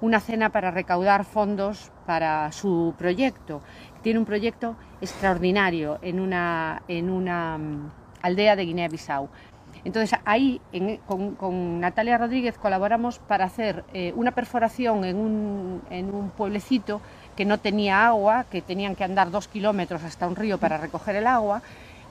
una 0.00 0.20
cena 0.20 0.50
para 0.50 0.70
recaudar 0.70 1.24
fondos 1.24 1.90
para 2.06 2.52
su 2.52 2.94
proyecto. 2.98 3.62
Tiene 4.02 4.18
un 4.18 4.24
proyecto 4.24 4.76
extraordinario 5.00 5.98
en 6.02 6.20
una, 6.20 6.82
en 6.88 7.10
una 7.10 7.58
mm, 7.58 7.90
aldea 8.22 8.56
de 8.56 8.64
Guinea-Bissau. 8.64 9.28
Entonces 9.84 10.18
ahí 10.24 10.60
con, 11.06 11.80
Natalia 11.80 12.18
Rodríguez 12.18 12.58
colaboramos 12.58 13.20
para 13.20 13.44
hacer 13.44 13.84
eh, 13.92 14.12
una 14.16 14.32
perforación 14.32 15.04
en 15.04 15.16
un, 15.16 15.82
en 15.90 16.12
un, 16.12 16.30
pueblecito 16.30 17.00
que 17.36 17.44
no 17.44 17.58
tenía 17.58 18.06
agua, 18.06 18.46
que 18.50 18.62
tenían 18.62 18.96
que 18.96 19.04
andar 19.04 19.30
dos 19.30 19.46
kilómetros 19.46 20.02
hasta 20.02 20.26
un 20.26 20.34
río 20.34 20.58
para 20.58 20.78
recoger 20.78 21.16
el 21.16 21.26
agua 21.26 21.62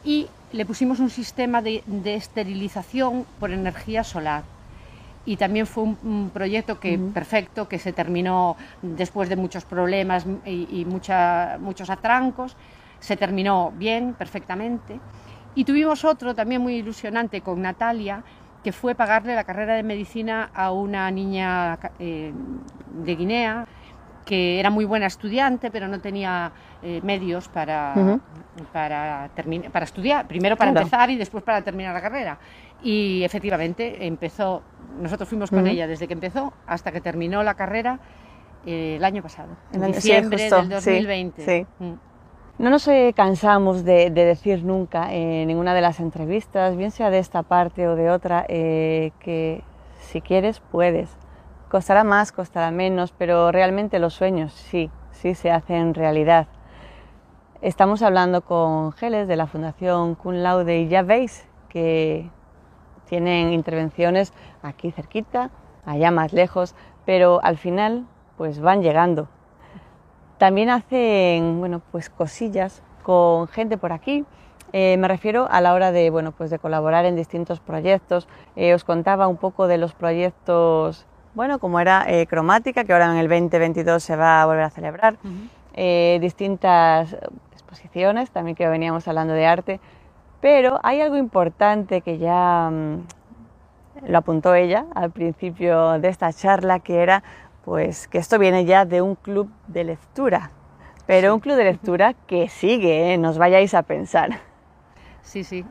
y 0.06 0.27
le 0.54 0.65
pusimos 0.65 1.00
un 1.00 1.10
sistema 1.10 1.62
de 1.62 1.84
esterilización 2.06 3.25
por 3.39 3.51
energía 3.51 4.04
solar 4.04 4.54
y 5.25 5.38
también 5.38 5.65
fue 5.65 5.84
un, 5.84 6.29
proyecto 6.34 6.79
que 6.79 6.98
perfecto, 6.98 7.67
que 7.67 7.79
se 7.79 7.94
terminó 7.94 8.55
después 8.82 9.27
de 9.27 9.36
muchos 9.36 9.65
problemas 9.65 10.25
y, 10.46 10.86
muchos 10.86 11.89
atrancos, 11.89 12.55
se 13.00 13.17
terminó 13.17 13.74
bien, 13.75 14.13
perfectamente. 14.13 15.00
Y 15.55 15.63
tuvimos 15.63 16.05
otro 16.05 16.36
también 16.36 16.62
muy 16.62 16.75
ilusionante 16.75 17.41
con 17.41 17.62
Natalia, 17.62 18.24
que 18.63 18.72
fue 18.72 18.94
pagarle 18.94 19.36
la 19.36 19.44
carrera 19.44 19.75
de 19.75 19.84
medicina 19.84 20.50
a 20.53 20.72
una 20.72 21.10
niña 21.12 21.77
eh, 22.00 22.34
de 23.03 23.15
Guinea, 23.15 23.67
que 24.25 24.60
era 24.60 24.70
muy 24.70 24.86
buena 24.86 25.05
estudiante, 25.05 25.70
pero 25.72 25.88
no 25.88 26.01
tenía 26.01 26.51
eh, 26.82 27.00
medios 27.03 27.48
para, 27.48 28.20
para, 28.74 29.29
para 29.72 29.86
estudiar, 29.86 30.27
primero 30.27 30.58
para 30.58 30.72
empezar 30.72 31.10
y 31.12 31.15
después 31.15 31.44
para 31.44 31.62
terminar 31.62 31.94
la 31.94 32.01
carrera. 32.01 32.39
Y 32.82 33.24
efectivamente 33.24 34.05
empezó, 34.05 34.62
nosotros 35.01 35.27
fuimos 35.27 35.50
con 35.50 35.65
ella 35.65 35.88
desde 35.88 36.08
que 36.08 36.13
empezó 36.13 36.53
hasta 36.67 36.91
que 36.91 37.01
terminó 37.01 37.41
la 37.44 37.55
carrera 37.55 38.00
eh, 38.65 38.96
el 38.98 39.03
año 39.03 39.24
pasado, 39.24 39.55
en 39.72 39.91
diciembre 39.91 40.50
del 40.50 40.70
2020. 40.70 41.67
Mm. 41.79 41.94
No 42.58 42.70
nos 42.70 42.89
cansamos 43.15 43.84
de, 43.84 44.10
decir 44.12 44.63
nunca 44.63 45.13
en 45.13 45.48
ninguna 45.48 45.74
de 45.74 45.82
las 45.82 46.00
entrevistas, 46.00 46.77
bien 46.77 46.91
sea 46.91 47.10
de 47.10 47.20
esta 47.20 47.44
parte 47.44 47.88
o 47.88 47.98
de 47.98 48.10
otra, 48.10 48.46
eh, 48.48 49.12
que 49.20 49.62
si 50.00 50.22
quieres 50.22 50.62
puedes. 50.72 51.10
Costará 51.70 52.05
más, 52.05 52.32
costará 52.32 52.72
menos, 52.72 53.13
pero 53.17 53.51
realmente 53.51 54.00
los 54.00 54.13
sueños 54.13 54.53
sí, 54.53 54.89
sí 55.12 55.36
se 55.36 55.51
hacen 55.51 55.94
realidad. 55.94 56.48
Estamos 57.62 58.01
hablando 58.01 58.41
con 58.41 58.94
Geles 58.94 59.27
de 59.27 59.36
la 59.36 59.48
Fundación 59.48 60.15
Kun 60.15 60.41
Laude 60.41 60.79
y 60.79 60.88
ya 60.88 61.01
veis 61.01 61.46
que 61.67 62.29
tienen 63.05 63.53
intervenciones 63.53 64.33
aquí 64.62 64.91
cerquita, 64.91 65.51
allá 65.85 66.12
más 66.12 66.33
lejos, 66.33 66.75
pero 67.05 67.39
al 67.43 67.57
final 67.57 68.05
pues 68.38 68.59
van 68.59 68.81
llegando. 68.81 69.27
También 70.38 70.69
hacen 70.69 71.59
bueno, 71.59 71.81
pues 71.91 72.09
cosillas 72.09 72.83
con 73.03 73.47
gente 73.47 73.77
por 73.77 73.93
aquí. 73.93 74.25
Eh, 74.74 74.97
me 74.97 75.07
refiero 75.07 75.47
a 75.50 75.62
la 75.62 75.74
hora 75.74 75.91
de, 75.91 76.09
bueno, 76.09 76.33
pues 76.33 76.50
de 76.50 76.59
colaborar 76.59 77.05
en 77.05 77.15
distintos 77.15 77.62
proyectos. 77.62 78.27
Eh, 78.55 78.74
os 78.74 78.83
contaba 78.83 79.27
un 79.27 79.38
poco 79.38 79.67
de 79.67 79.77
los 79.77 79.93
proyectos, 79.93 81.05
bueno, 81.33 81.59
como 81.59 81.79
era 81.79 82.03
eh, 82.07 82.27
Cromática, 82.27 82.83
que 82.83 82.91
ahora 82.91 83.12
en 83.12 83.17
el 83.17 83.29
2022 83.29 84.03
se 84.03 84.15
va 84.17 84.41
a 84.41 84.45
volver 84.45 84.63
a 84.63 84.69
celebrar. 84.69 85.17
distintas 86.19 87.15
exposiciones, 87.53 88.31
también 88.31 88.55
que 88.55 88.67
veníamos 88.67 89.07
hablando 89.07 89.33
de 89.33 89.45
arte, 89.45 89.79
pero 90.42 90.80
hay 90.84 91.01
algo 91.01 91.18
importante 91.18 92.01
que 92.01 92.18
ya 92.18 92.70
mm, 92.72 94.08
lo 94.08 94.18
apuntó 94.18 94.54
ella 94.54 94.86
al 94.94 95.12
principio 95.12 96.00
de 96.00 96.10
esta 96.10 96.32
charla, 96.34 96.80
que 96.80 97.01
era 97.01 97.24
pues 97.63 98.08
que 98.08 98.20
esto 98.20 98.38
viene 98.38 98.65
ya 98.65 98.86
de 98.86 99.01
un 99.01 99.15
club 99.15 99.50
de 99.68 99.84
lectura, 99.84 100.51
pero 101.08 101.34
un 101.34 101.39
club 101.39 101.56
de 101.56 101.63
lectura 101.63 102.13
que 102.13 102.48
sigue, 102.48 103.13
¿eh? 103.13 103.18
nos 103.18 103.38
vayáis 103.38 103.74
a 103.74 103.82
pensar. 103.82 104.39
Sí, 105.24 105.44
sí, 105.44 105.65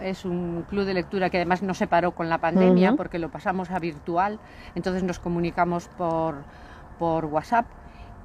es 0.00 0.24
un 0.24 0.64
club 0.66 0.86
de 0.86 0.94
lectura 0.94 1.28
que 1.28 1.36
además 1.36 1.62
no 1.62 1.74
se 1.74 1.86
paró 1.86 2.12
con 2.12 2.30
la 2.30 2.38
pandemia 2.38 2.94
porque 2.96 3.18
lo 3.18 3.28
pasamos 3.28 3.70
a 3.70 3.78
virtual, 3.78 4.38
entonces 4.74 5.02
nos 5.02 5.18
comunicamos 5.18 5.88
por, 5.88 6.36
por 6.98 7.26
WhatsApp 7.26 7.66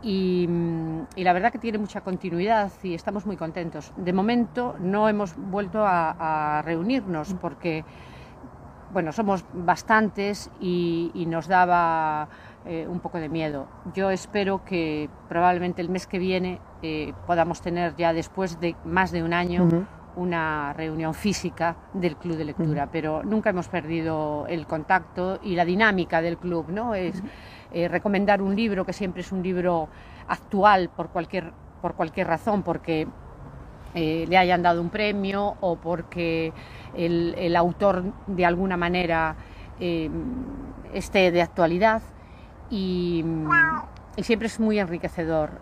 Mm, 0.04 1.02
y, 1.16 1.24
la 1.24 1.34
verdad 1.34 1.52
que 1.52 1.60
tiene 1.60 1.78
mucha 1.78 2.02
continuidad 2.02 2.72
y 2.84 2.94
estamos 2.94 3.26
muy 3.26 3.38
contentos. 3.38 3.94
De 3.98 4.14
momento 4.14 4.76
no 4.80 5.08
hemos 5.08 5.36
vuelto 5.36 5.84
a, 5.86 6.62
reunirnos 6.66 7.34
porque 7.36 7.84
bueno, 8.94 9.14
somos 9.14 9.46
bastantes 9.54 10.50
y, 10.60 11.12
nos 11.28 11.48
daba 11.48 12.28
eh, 12.66 12.88
un 12.90 13.00
poco 13.00 13.20
de 13.20 13.30
miedo. 13.30 13.68
Yo 13.94 14.10
espero 14.10 14.66
que 14.66 15.10
probablemente 15.30 15.82
el 15.82 15.90
mes 15.90 16.08
que 16.08 16.20
viene 16.20 16.60
eh, 16.82 17.14
podamos 17.26 17.62
tener 17.62 17.96
ya 17.96 18.12
después 18.12 18.60
de 18.60 18.76
más 18.84 19.12
de 19.12 19.24
un 19.24 19.34
año 19.34 19.68
una 20.16 20.74
reunión 20.74 21.14
física 21.14 21.76
del 21.94 22.16
club 22.18 22.38
de 22.38 22.46
lectura, 22.46 22.90
pero 22.92 23.24
nunca 23.24 23.52
hemos 23.52 23.68
perdido 23.68 24.46
el 24.48 24.68
contacto 24.68 25.40
y 25.44 25.56
la 25.56 25.66
dinámica 25.66 26.22
del 26.22 26.38
club, 26.38 26.70
¿no? 26.70 26.96
Es, 26.96 27.22
eh, 27.74 27.88
recomendar 27.88 28.42
un 28.42 28.56
libro 28.56 28.86
que 28.86 28.92
siempre 28.92 29.22
es 29.22 29.32
un 29.32 29.42
libro 29.42 29.88
actual 30.28 30.90
por 30.90 31.10
cualquier, 31.10 31.54
por 31.82 31.96
cualquier 31.96 32.28
razón, 32.28 32.64
porque 32.64 33.08
eh, 33.94 34.26
le 34.28 34.38
hayan 34.38 34.62
dado 34.62 34.82
un 34.82 34.90
premio 34.90 35.56
o 35.62 35.78
porque 35.78 36.52
el, 36.96 37.56
autor 37.56 38.04
de 38.28 38.46
alguna 38.46 38.76
manera 38.76 39.36
eh, 39.80 40.10
esté 40.94 41.32
de 41.32 41.42
actualidad 41.42 42.02
y, 42.70 43.24
siempre 44.18 44.48
es 44.48 44.60
muy 44.60 44.78
enriquecedor 44.78 45.62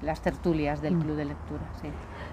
las 0.00 0.22
tertulias 0.22 0.80
del 0.80 0.96
club 0.96 1.16
de 1.16 1.24
lectura. 1.26 1.62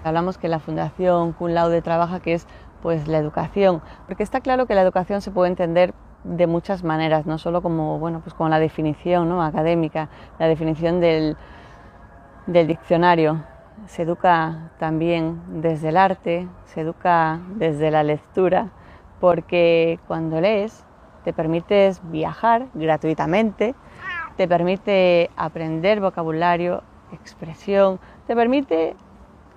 Hablamos 0.02 0.38
que 0.38 0.48
la 0.48 0.58
Fundación 0.58 1.32
Cum 1.32 1.50
Laude 1.50 1.82
trabaja 1.82 2.20
que 2.20 2.34
es 2.34 2.46
pues 2.82 3.06
la 3.08 3.18
educación, 3.18 3.82
porque 4.06 4.22
está 4.22 4.40
claro 4.40 4.66
que 4.66 4.74
la 4.74 4.82
educación 4.82 5.20
se 5.20 5.30
puede 5.30 5.50
entender 5.50 5.92
de 6.24 6.46
muchas 6.46 6.82
maneras, 6.82 7.26
no 7.26 7.38
solo 7.38 7.62
como, 7.62 7.98
bueno, 7.98 8.20
pues 8.20 8.34
como 8.34 8.48
la 8.48 8.58
definición 8.58 9.28
¿no? 9.28 9.42
académica, 9.42 10.08
la 10.38 10.48
definición 10.48 11.00
del, 11.00 11.36
del 12.46 12.66
diccionario. 12.66 13.44
Se 13.86 14.02
educa 14.02 14.70
también 14.78 15.40
desde 15.62 15.88
el 15.90 15.96
arte, 15.96 16.48
se 16.66 16.82
educa 16.82 17.40
desde 17.56 17.90
la 17.90 18.02
lectura, 18.02 18.68
porque 19.20 19.98
cuando 20.06 20.40
lees 20.40 20.84
te 21.24 21.32
permites 21.32 22.00
viajar 22.10 22.66
gratuitamente, 22.72 23.74
te 24.36 24.48
permite 24.48 25.30
aprender 25.36 26.00
vocabulario, 26.00 26.82
expresión, 27.12 28.00
te 28.26 28.34
permite 28.34 28.96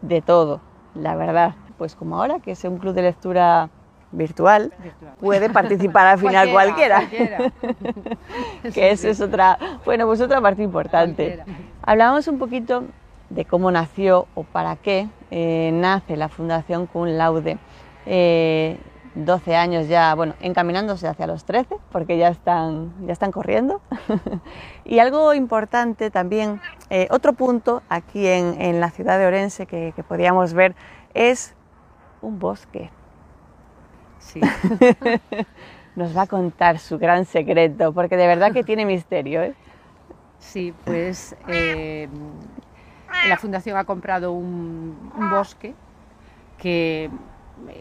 de 0.03 0.22
todo, 0.22 0.62
la 0.93 1.15
verdad. 1.15 1.55
Pues 1.77 1.95
como 1.95 2.17
ahora, 2.17 2.39
que 2.39 2.51
es 2.51 2.63
un 2.65 2.77
club 2.77 2.93
de 2.93 3.01
lectura 3.01 3.69
virtual, 4.12 4.72
puede 5.19 5.50
participar 5.50 6.05
al 6.05 6.19
final 6.19 6.51
cualquiera. 6.51 7.10
que 8.74 8.91
eso 8.91 9.07
es 9.07 9.19
otra, 9.19 9.57
bueno, 9.83 10.05
pues 10.05 10.22
otra 10.22 10.39
parte 10.39 10.62
importante. 10.62 11.43
Hablábamos 11.81 12.27
un 12.27 12.38
poquito 12.38 12.83
de 13.29 13.45
cómo 13.45 13.72
nació 13.72 14.27
o 14.36 14.43
para 14.43 14.75
qué 14.75 15.07
eh, 15.31 15.72
nace 15.74 16.15
la 16.15 16.29
Fundación 16.29 16.86
Kun 16.86 17.17
Laude. 17.17 17.57
12 18.05 18.05
eh, 18.05 19.55
años 19.55 19.88
ya, 19.88 20.13
bueno, 20.13 20.36
encaminándose 20.41 21.07
hacia 21.07 21.25
los 21.25 21.45
13, 21.45 21.77
porque 21.91 22.17
ya 22.17 22.27
están, 22.27 22.93
ya 23.05 23.13
están 23.13 23.31
corriendo. 23.31 23.81
y 24.86 25.00
algo 25.00 25.33
importante 25.33 26.12
también, 26.12 26.62
eh, 26.93 27.07
otro 27.12 27.33
punto 27.33 27.81
aquí 27.89 28.27
en, 28.27 28.79
la 28.79 28.89
ciudad 28.91 29.17
de 29.17 29.25
Orense 29.25 29.65
que, 29.65 29.93
que 29.95 30.03
podíamos 30.03 30.53
ver 30.53 30.75
es 31.13 31.55
un 32.21 32.39
bosque 32.39 32.89
Nos 35.95 36.15
va 36.15 36.23
a 36.23 36.27
contar 36.27 36.79
su 36.79 36.97
gran 36.97 37.25
secreto, 37.25 37.93
porque 37.93 38.17
de 38.17 38.27
verdad 38.27 38.51
que 38.51 38.63
tiene 38.63 38.85
misterio. 38.85 39.43
¿eh? 39.43 39.53
Sí, 40.39 40.73
pues 40.83 41.35
eh, 41.47 42.07
la 43.27 43.38
Fundación 43.38 43.77
ha 43.77 43.83
comprado 43.83 44.31
un, 44.31 45.12
bosque 45.29 45.73
que 46.57 47.09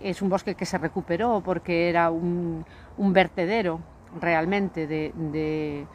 es 0.03 0.21
un 0.23 0.29
bosque 0.29 0.55
que 0.55 0.67
se 0.67 0.77
recuperó 0.79 1.43
porque 1.45 1.89
era 1.89 2.11
un, 2.11 2.65
vertedero 2.99 3.81
realmente 4.21 4.87
de, 4.87 5.87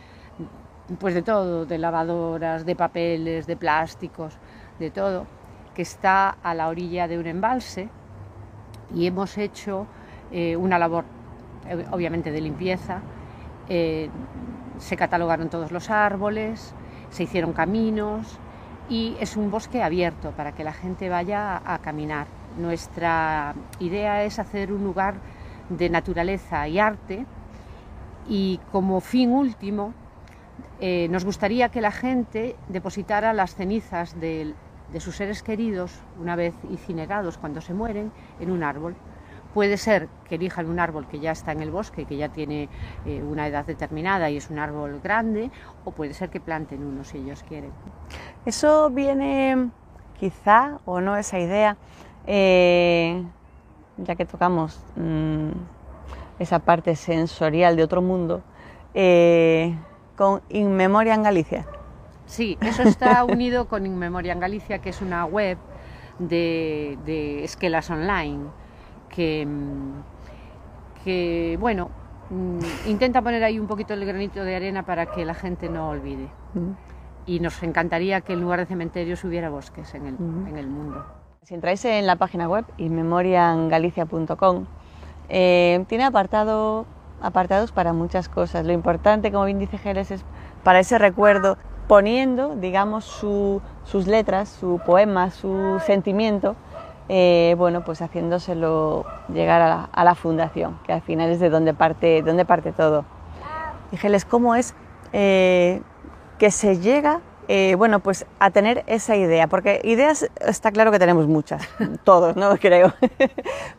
pues 1.00 1.14
de 1.14 1.22
todo, 1.22 1.66
de 1.66 1.78
lavadoras, 1.78 2.66
de 2.66 2.76
papeles, 2.76 3.46
de 3.46 3.58
plásticos, 3.58 4.38
de 4.80 4.90
todo, 4.90 5.26
que 5.76 5.82
está 5.82 6.30
a 6.42 6.54
la 6.54 6.70
orilla 6.70 7.08
de 7.08 7.20
un 7.20 7.28
embalse 7.28 7.90
y 8.96 9.06
hemos 9.06 9.38
hecho 9.38 9.86
eh, 10.32 10.56
una 10.56 10.80
labor 10.80 11.06
eh, 11.68 11.86
obviamente 11.92 12.32
de 12.32 12.42
limpieza. 12.42 13.02
Eh, 13.70 14.10
se 14.78 14.96
catalogaron 14.96 15.50
todos 15.50 15.72
los 15.72 15.90
árboles, 15.90 16.74
se 17.10 17.24
hicieron 17.24 17.52
caminos 17.52 18.40
y 18.90 19.18
es 19.20 19.36
un 19.36 19.52
bosque 19.52 19.84
abierto 19.84 20.32
para 20.32 20.54
que 20.54 20.64
la 20.64 20.74
gente 20.74 21.10
vaya 21.10 21.62
a 21.66 21.80
caminar. 21.80 22.28
Nuestra 22.58 23.54
idea 23.80 24.24
es 24.24 24.40
hacer 24.40 24.72
un 24.72 24.84
lugar 24.84 25.16
de 25.70 25.90
naturaleza 25.90 26.68
y 26.68 26.80
arte 26.80 27.26
y 28.30 28.60
como 28.72 29.02
fin 29.02 29.32
último 29.32 29.94
eh, 30.80 31.08
nos 31.10 31.26
gustaría 31.26 31.70
que 31.70 31.82
la 31.82 31.92
gente 31.92 32.56
depositara 32.68 33.34
las 33.34 33.56
cenizas 33.56 34.20
de, 34.20 34.54
sus 35.00 35.16
seres 35.16 35.42
queridos, 35.42 35.92
una 36.20 36.36
vez 36.36 36.54
incinerados 36.70 37.38
cuando 37.38 37.62
se 37.62 37.74
mueren, 37.74 38.12
en 38.40 38.52
un 38.52 38.64
árbol. 38.64 38.96
Puede 39.54 39.78
ser 39.78 40.08
que 40.30 40.36
elijan 40.36 40.70
un 40.70 40.80
árbol 40.80 41.08
que 41.08 41.20
ya 41.20 41.32
está 41.32 41.52
en 41.52 41.62
el 41.62 41.72
bosque, 41.72 42.06
que 42.06 42.16
ya 42.16 42.30
tiene 42.30 42.70
eh, 43.06 43.24
una 43.24 43.48
edad 43.48 43.66
determinada 43.66 44.30
y 44.30 44.38
es 44.38 44.52
un 44.52 44.60
árbol 44.60 45.00
grande, 45.04 45.50
o 45.84 45.92
puede 45.92 46.14
ser 46.14 46.30
que 46.30 46.40
planten 46.40 46.84
uno 46.84 47.04
si 47.04 47.18
ellos 47.18 47.44
quieren. 47.44 47.72
Eso 48.46 48.92
viene 48.92 49.70
quizá, 50.20 50.80
o 50.86 51.02
no 51.02 51.18
esa 51.18 51.40
idea, 51.40 51.78
eh, 52.28 53.24
ya 53.98 54.16
que 54.16 54.26
tocamos 54.26 54.80
mm, 54.96 55.50
esa 56.38 56.60
parte 56.60 56.96
sensorial 56.96 57.76
de 57.76 57.84
otro 57.84 58.04
mundo, 58.04 58.44
con 60.18 60.42
In 60.50 60.76
Memoria 60.76 61.14
en 61.14 61.24
Galicia. 61.24 61.66
Sí, 62.26 62.58
eso 62.60 62.84
está 62.84 63.24
unido 63.24 63.70
con 63.70 63.86
In 63.86 63.98
Memoria 63.98 64.34
en 64.34 64.42
Galicia, 64.42 64.80
que 64.80 64.90
es 64.90 65.02
una 65.02 65.24
web 65.24 65.58
de, 66.20 67.44
esquelas 67.44 67.90
online 67.90 68.46
que, 69.10 69.48
que 71.06 71.58
bueno, 71.62 71.90
mm, 72.30 72.90
intenta 72.90 73.22
poner 73.22 73.44
ahí 73.44 73.60
un 73.60 73.68
poquito 73.68 73.94
el 73.94 74.04
granito 74.06 74.44
de 74.44 74.56
arena 74.56 74.84
para 74.84 75.06
que 75.06 75.24
la 75.24 75.36
gente 75.36 75.70
no 75.70 75.90
olvide. 75.90 76.28
Y 77.26 77.40
nos 77.40 77.62
encantaría 77.62 78.22
que 78.22 78.34
en 78.34 78.42
lugar 78.42 78.60
de 78.60 78.66
cementerios 78.66 79.24
hubiera 79.24 79.50
bosques 79.50 79.94
en 79.94 80.08
el, 80.08 80.16
en 80.50 80.58
el 80.58 80.68
mundo. 80.68 81.06
Si 81.44 81.54
entráis 81.54 81.86
en 81.86 82.08
la 82.08 82.16
página 82.16 82.50
web 82.50 82.66
inmemoriangalicia.com, 82.78 84.66
eh, 85.30 85.86
tiene 85.88 86.06
apartado 86.06 86.86
apartados 87.22 87.72
para 87.72 87.94
muchas 87.94 88.30
cosas. 88.30 88.66
Lo 88.66 88.74
importante, 88.74 89.32
como 89.32 89.46
bien 89.46 89.60
dice 89.60 89.78
Geles, 89.78 90.12
es 90.12 90.24
para 90.64 90.80
ese 90.80 90.98
recuerdo, 90.98 91.58
poniendo, 91.88 92.56
digamos, 92.56 93.06
sus 93.06 94.08
letras, 94.08 94.50
su 94.50 94.80
poema, 94.86 95.32
su 95.32 95.82
sentimiento, 95.86 96.56
eh, 97.10 97.56
bueno, 97.58 97.86
pues 97.86 98.02
haciéndoselo 98.02 99.06
llegar 99.34 99.90
a 99.92 100.04
la, 100.04 100.16
fundación, 100.16 100.78
que 100.86 100.92
al 100.92 101.02
final 101.02 101.30
es 101.30 101.40
de 101.40 101.50
donde 101.50 101.74
parte, 101.74 102.22
donde 102.22 102.44
parte 102.44 102.74
todo. 102.74 103.06
Geles, 103.94 104.26
¿cómo 104.26 104.56
es 104.56 104.76
eh, 105.14 105.82
que 106.38 106.52
se 106.52 106.80
llega 106.80 107.22
eh, 107.50 107.76
bueno, 107.78 108.02
pues 108.02 108.26
a 108.40 108.52
tener 108.52 108.84
esa 108.88 109.16
idea, 109.16 109.48
porque 109.48 109.80
ideas 109.86 110.30
está 110.46 110.72
claro 110.72 110.92
que 110.92 111.00
tenemos 111.00 111.28
muchas, 111.28 111.68
todos, 112.04 112.36
¿no? 112.36 112.58
Creo, 112.62 112.94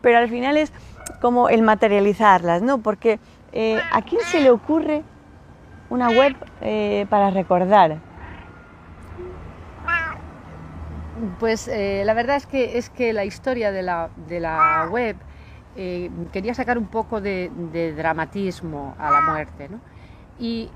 pero 0.01 0.19
al 0.19 0.29
final 0.29 0.57
es 0.57 0.73
como 1.21 1.49
el 1.49 1.63
materializarlas, 1.63 2.63
¿no? 2.63 2.79
Porque 2.79 3.19
eh, 3.53 3.81
¿a 3.93 4.03
quién 4.03 4.21
se 4.23 4.41
le 4.41 4.51
ocurre 4.51 5.03
una 5.91 6.11
web 6.11 6.37
eh, 6.61 7.07
para 7.09 7.31
recordar? 7.31 7.99
Pues 11.41 11.67
eh, 11.69 12.03
la 12.05 12.15
verdad 12.15 12.37
es 12.37 12.47
que, 12.47 12.79
es 12.79 12.91
que 12.91 13.13
la 13.13 13.25
historia 13.25 13.73
de 13.73 13.83
la, 13.83 14.11
de 14.29 14.41
la 14.41 14.89
web 14.91 15.17
quería 16.33 16.55
sacar 16.55 16.77
un 16.77 16.89
poco 16.89 17.21
de, 17.21 17.95
dramatismo 17.97 18.97
a 18.99 19.13
la 19.13 19.21
muerte, 19.21 19.69
¿no? 19.69 19.79
Y 20.41 20.71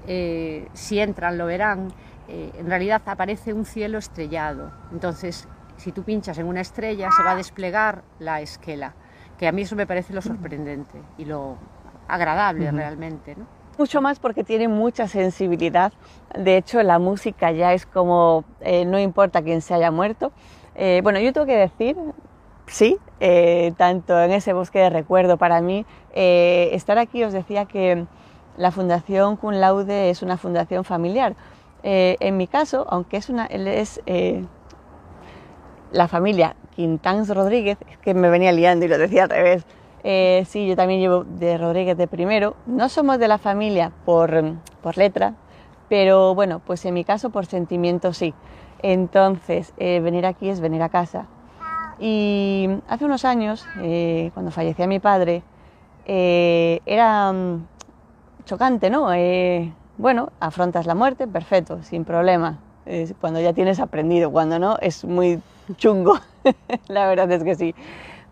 si 0.74 1.00
entran 1.00 1.38
lo 1.38 1.46
verán, 1.46 1.88
en 2.28 2.66
realidad 2.66 3.02
aparece 3.06 3.52
un 3.52 3.64
cielo 3.64 3.98
estrellado. 3.98 4.70
Entonces, 4.92 5.48
si 5.76 5.90
tú 5.90 6.04
pinchas 6.04 6.38
en 6.38 6.46
una 6.46 6.60
estrella, 6.60 7.10
se 7.16 7.24
va 7.24 7.32
a 7.32 7.34
desplegar 7.34 8.04
la 8.20 8.42
esquela 8.42 8.94
que 9.42 9.48
a 9.48 9.50
mí 9.50 9.62
eso 9.62 9.74
me 9.74 9.88
parece 9.88 10.12
lo 10.12 10.22
sorprendente 10.22 11.02
y 11.18 11.24
lo 11.24 11.56
agradable 12.06 12.70
realmente. 12.70 13.34
¿no? 13.34 13.44
Mucho 13.76 14.00
más 14.00 14.20
porque 14.20 14.44
tiene 14.44 14.68
mucha 14.68 15.08
sensibilidad. 15.08 15.92
De 16.38 16.56
hecho, 16.56 16.80
la 16.84 17.00
música 17.00 17.50
ya 17.50 17.72
es 17.72 17.84
como, 17.84 18.44
eh, 18.60 18.84
no 18.84 19.00
importa 19.00 19.42
quién 19.42 19.60
se 19.60 19.74
haya 19.74 19.90
muerto. 19.90 20.30
Eh, 20.76 21.00
bueno, 21.02 21.18
yo 21.18 21.32
tengo 21.32 21.44
que 21.44 21.56
decir, 21.56 21.96
sí, 22.68 22.98
eh, 23.18 23.72
tanto 23.76 24.16
en 24.22 24.30
ese 24.30 24.52
bosque 24.52 24.78
de 24.78 24.90
recuerdo 24.90 25.38
para 25.38 25.60
mí, 25.60 25.84
estar 26.14 26.98
aquí 26.98 27.24
os 27.24 27.32
decía 27.32 27.64
que 27.64 28.06
la 28.56 28.70
Fundación 28.70 29.36
Cum 29.36 29.54
Laude 29.54 30.10
es 30.10 30.22
una 30.22 30.36
fundación 30.36 30.84
familiar. 30.84 31.34
en 31.82 32.36
mi 32.36 32.46
caso, 32.46 32.86
aunque 32.88 33.16
es 33.16 33.28
una, 33.28 33.46
es 33.46 34.00
la 35.92 36.08
familia 36.08 36.56
Quintáns 36.74 37.28
Rodríguez, 37.28 37.78
que 38.02 38.14
me 38.14 38.30
venía 38.30 38.52
liando 38.52 38.84
y 38.84 38.88
lo 38.88 38.98
decía 38.98 39.24
al 39.24 39.30
revés. 39.30 39.64
Eh, 40.04 40.44
sí, 40.48 40.66
yo 40.66 40.74
también 40.74 41.00
llevo 41.00 41.24
de 41.24 41.58
Rodríguez 41.58 41.96
de 41.96 42.08
primero. 42.08 42.56
No 42.66 42.88
somos 42.88 43.18
de 43.18 43.28
la 43.28 43.38
familia 43.38 43.92
por, 44.04 44.56
por 44.82 44.96
letra, 44.96 45.34
pero 45.88 46.34
bueno, 46.34 46.60
pues 46.64 46.84
en 46.84 46.94
mi 46.94 47.04
caso 47.04 47.30
por 47.30 47.46
sentimiento 47.46 48.12
sí. 48.12 48.34
Entonces, 48.82 49.72
eh, 49.76 50.00
venir 50.00 50.26
aquí 50.26 50.48
es 50.48 50.60
venir 50.60 50.82
a 50.82 50.88
casa. 50.88 51.26
Y 52.00 52.68
hace 52.88 53.04
unos 53.04 53.24
años, 53.24 53.64
eh, 53.80 54.30
cuando 54.34 54.50
fallecía 54.50 54.86
mi 54.86 54.98
padre, 54.98 55.42
era 56.04 57.32
mm, 57.32 57.66
chocante, 58.44 58.90
¿no? 58.90 59.08
bueno, 59.98 60.32
afrontas 60.40 60.86
la 60.86 60.96
muerte, 60.96 61.28
perfecto, 61.28 61.80
sin 61.82 62.04
problema. 62.04 62.58
Cuando 63.20 63.40
ya 63.40 63.52
tienes 63.52 63.80
aprendido, 63.80 64.30
cuando 64.30 64.58
no, 64.58 64.76
es 64.80 65.04
muy 65.04 65.40
chungo, 65.76 66.18
la 66.88 67.06
verdad 67.06 67.30
es 67.32 67.44
que 67.44 67.54
sí. 67.54 67.74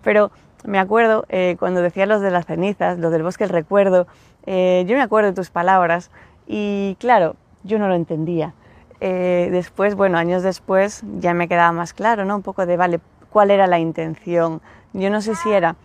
Pero 0.02 0.30
me 0.64 0.78
acuerdo 0.78 1.24
eh, 1.28 1.56
cuando 1.58 1.82
decía 1.82 2.06
los 2.06 2.20
de 2.20 2.30
las 2.30 2.46
cenizas, 2.46 2.98
los 2.98 3.12
del 3.12 3.22
bosque 3.22 3.44
del 3.44 3.52
recuerdo, 3.52 4.06
eh, 4.46 4.84
yo 4.86 4.96
me 4.96 5.02
acuerdo 5.02 5.30
de 5.30 5.34
tus 5.34 5.50
palabras 5.50 6.10
y 6.46 6.96
claro, 6.98 7.36
yo 7.62 7.78
no 7.78 7.88
lo 7.88 7.94
entendía. 7.94 8.54
Eh, 9.00 9.48
después, 9.50 9.94
bueno, 9.94 10.18
años 10.18 10.42
después 10.42 11.02
ya 11.18 11.32
me 11.32 11.48
quedaba 11.48 11.72
más 11.72 11.94
claro, 11.94 12.24
¿no? 12.24 12.36
Un 12.36 12.42
poco 12.42 12.66
de, 12.66 12.76
vale, 12.76 13.00
¿cuál 13.30 13.50
era 13.50 13.66
la 13.66 13.78
intención? 13.78 14.60
Yo 14.92 15.08
no 15.08 15.22
sé 15.22 15.34
si 15.34 15.50
era, 15.50 15.76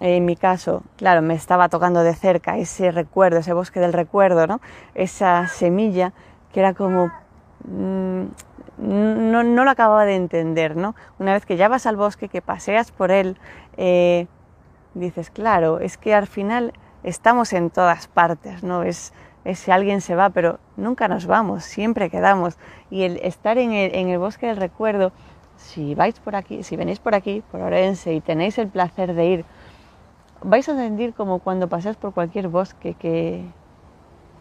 en 0.00 0.24
mi 0.24 0.36
caso, 0.36 0.82
claro, 0.96 1.20
me 1.20 1.34
estaba 1.34 1.68
tocando 1.68 2.02
de 2.02 2.14
cerca 2.14 2.56
ese 2.56 2.90
recuerdo, 2.90 3.40
ese 3.40 3.52
bosque 3.52 3.80
del 3.80 3.92
recuerdo, 3.92 4.46
¿no? 4.46 4.60
Esa 4.94 5.48
semilla 5.48 6.12
que 6.52 6.60
era 6.60 6.74
como... 6.74 7.10
Mm, 7.64 8.24
no, 8.78 9.42
lo 9.42 9.70
acababa 9.70 10.04
de 10.04 10.16
entender, 10.16 10.76
¿no? 10.76 10.94
Una 11.18 11.32
vez 11.32 11.46
que 11.46 11.56
ya 11.56 11.68
vas 11.68 11.86
al 11.86 11.96
bosque, 11.96 12.28
que 12.28 12.42
paseas 12.42 12.90
por 12.90 13.10
él, 13.10 13.36
eh, 13.76 14.26
dices, 14.94 15.30
claro, 15.30 15.78
es 15.78 15.96
que 15.96 16.14
al 16.14 16.26
final 16.26 16.72
estamos 17.02 17.52
en 17.52 17.70
todas 17.70 18.08
partes, 18.08 18.62
¿no? 18.62 18.82
Es, 18.82 19.12
si 19.54 19.70
alguien 19.70 20.00
se 20.00 20.14
va, 20.14 20.30
pero 20.30 20.58
nunca 20.76 21.08
nos 21.08 21.26
vamos, 21.26 21.64
siempre 21.64 22.10
quedamos. 22.10 22.56
Y 22.90 23.02
el 23.02 23.18
estar 23.18 23.58
en 23.58 23.72
el, 23.72 23.94
en 23.94 24.08
el 24.08 24.18
bosque 24.18 24.46
del 24.46 24.56
recuerdo, 24.56 25.12
si 25.56 25.94
vais 25.94 26.18
por 26.20 26.36
aquí, 26.36 26.62
si 26.62 26.76
venís 26.76 26.98
por 26.98 27.14
aquí, 27.14 27.42
por 27.50 27.60
Orense, 27.60 28.14
y 28.14 28.20
tenéis 28.20 28.58
el 28.58 28.68
placer 28.68 29.14
de 29.14 29.26
ir, 29.26 29.44
vais 30.42 30.68
a 30.68 30.76
sentir 30.76 31.14
como 31.14 31.38
cuando 31.38 31.68
pasáis 31.68 31.96
por 31.96 32.14
cualquier 32.14 32.48
bosque 32.48 32.94
que, 32.94 33.44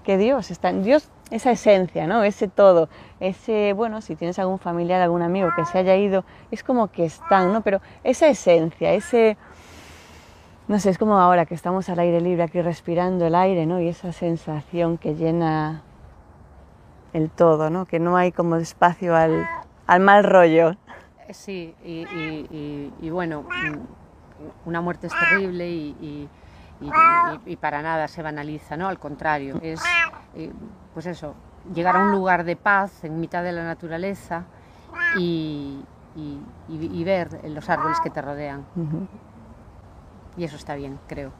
que 0.04 0.18
Dios 0.18 0.52
está 0.52 0.72
Dios, 0.74 1.10
esa 1.32 1.52
esencia, 1.52 2.06
¿no? 2.06 2.24
Ese 2.24 2.48
todo, 2.48 2.90
ese, 3.20 3.74
bueno, 3.74 4.02
si 4.02 4.16
tienes 4.16 4.38
algún 4.38 4.60
familiar, 4.60 5.02
algún 5.02 5.22
amigo 5.22 5.50
que 5.56 5.66
se 5.66 5.80
haya 5.80 5.96
ido, 5.96 6.26
es 6.52 6.62
como 6.62 6.92
que 6.92 7.06
están, 7.06 7.54
¿no? 7.54 7.62
Pero 7.62 7.82
esa 8.04 8.28
esencia, 8.28 8.92
ese, 8.92 9.38
no 10.68 10.78
sé, 10.80 10.90
es 10.90 10.98
como 10.98 11.18
ahora 11.18 11.46
que 11.46 11.56
estamos 11.56 11.88
al 11.90 12.00
aire 12.00 12.20
libre 12.20 12.44
aquí 12.44 12.62
respirando 12.62 13.26
el 13.26 13.34
aire, 13.34 13.66
¿no? 13.66 13.80
Y 13.80 13.88
esa 13.88 14.12
sensación 14.12 14.98
que 14.98 15.16
llena 15.16 15.82
el 17.14 17.30
todo, 17.30 17.70
¿no? 17.70 17.86
Que 17.86 18.00
no 18.00 18.18
hay 18.18 18.34
como 18.34 18.58
espacio 18.58 19.16
al, 19.16 19.48
al 19.88 20.00
mal 20.02 20.26
rollo. 20.26 20.76
Sí, 21.30 21.74
y, 21.86 22.92
y, 23.00 23.10
bueno, 23.10 23.44
mm, 23.44 24.68
una 24.68 24.82
muerte 24.82 25.08
es 25.08 25.14
terrible 25.18 25.70
y 25.70 26.28
y, 27.46 27.56
para 27.58 27.82
nada 27.82 28.08
se 28.08 28.22
banaliza, 28.22 28.78
¿no? 28.78 28.88
Al 28.88 29.00
contrario, 29.00 29.60
es, 29.62 29.82
eh, 30.36 30.52
pues 30.94 31.06
eso, 31.06 31.36
llegar 31.74 31.96
a 31.96 32.00
un 32.00 32.12
lugar 32.12 32.44
de 32.44 32.56
paz 32.56 33.04
en 33.04 33.20
mitad 33.20 33.44
de 33.44 33.52
la 33.52 33.64
naturaleza 33.64 34.46
y, 35.18 35.84
ver 37.06 37.40
los 37.50 37.70
árboles 37.70 38.00
que 38.02 38.10
te 38.10 38.22
rodean. 38.22 38.66
Y 40.38 40.44
eso 40.44 40.56
está 40.56 40.76
bien, 40.76 41.00
creo. 41.08 41.32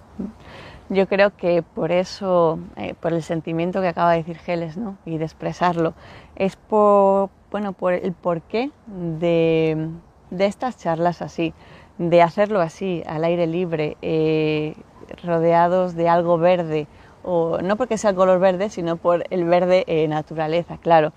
Yo 0.90 1.08
creo 1.08 1.36
que 1.36 1.64
por 1.64 1.92
eso, 1.92 2.60
eh, 2.76 2.94
por 3.00 3.14
el 3.14 3.24
sentimiento 3.24 3.80
que 3.82 3.88
acaba 3.88 4.12
de 4.12 4.18
decir 4.18 4.38
Geles, 4.38 4.78
¿no? 4.78 4.98
y 5.06 5.18
de 5.18 5.24
expresarlo, 5.24 5.94
es 6.36 6.58
por, 6.58 7.30
bueno, 7.50 7.72
por 7.72 7.94
el 7.94 8.12
porqué 8.12 8.72
de, 8.88 9.90
de 10.30 10.46
estas 10.46 10.78
charlas 10.78 11.22
así, 11.22 11.54
de 11.98 12.22
hacerlo 12.22 12.60
así, 12.60 13.04
al 13.08 13.24
aire 13.24 13.48
libre, 13.48 13.96
eh, 14.02 14.76
rodeados 15.24 15.96
de 15.96 16.10
algo 16.10 16.38
verde, 16.38 16.88
o 17.24 17.60
no 17.62 17.76
porque 17.76 17.98
sea 17.98 18.12
el 18.12 18.16
color 18.16 18.40
verde, 18.40 18.70
sino 18.70 18.98
por 18.98 19.24
el 19.30 19.46
verde 19.46 19.84
eh, 19.88 20.08
naturaleza, 20.08 20.78
claro. 20.78 21.14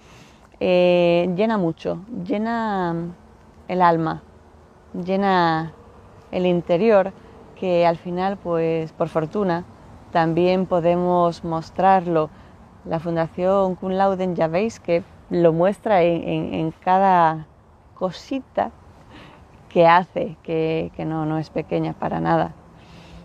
llena 0.61 1.59
mucho, 1.59 2.01
llena 2.25 2.95
el 3.69 3.83
alma, 3.83 4.23
llena 4.95 5.73
el 6.31 6.47
interior 6.47 7.13
que 7.55 7.87
al 7.87 7.97
final, 7.97 8.37
pues 8.37 8.93
por 8.93 9.09
fortuna, 9.09 9.65
también 10.13 10.67
podemos 10.67 11.45
mostrarlo. 11.45 12.31
La 12.85 13.01
Fundación 13.01 13.75
Kun 13.77 13.97
Lauden 13.97 14.37
ya 14.37 14.49
veis 14.49 14.79
que 14.79 15.03
lo 15.31 15.53
muestra 15.53 16.03
en, 16.03 16.71
cada 16.73 17.47
cosita 17.95 18.71
que 19.69 19.87
hace, 19.87 20.37
que, 20.43 20.93
no, 20.99 21.25
no, 21.27 21.39
es 21.39 21.51
pequeña 21.51 21.95
para 21.95 22.21
nada. 22.21 22.53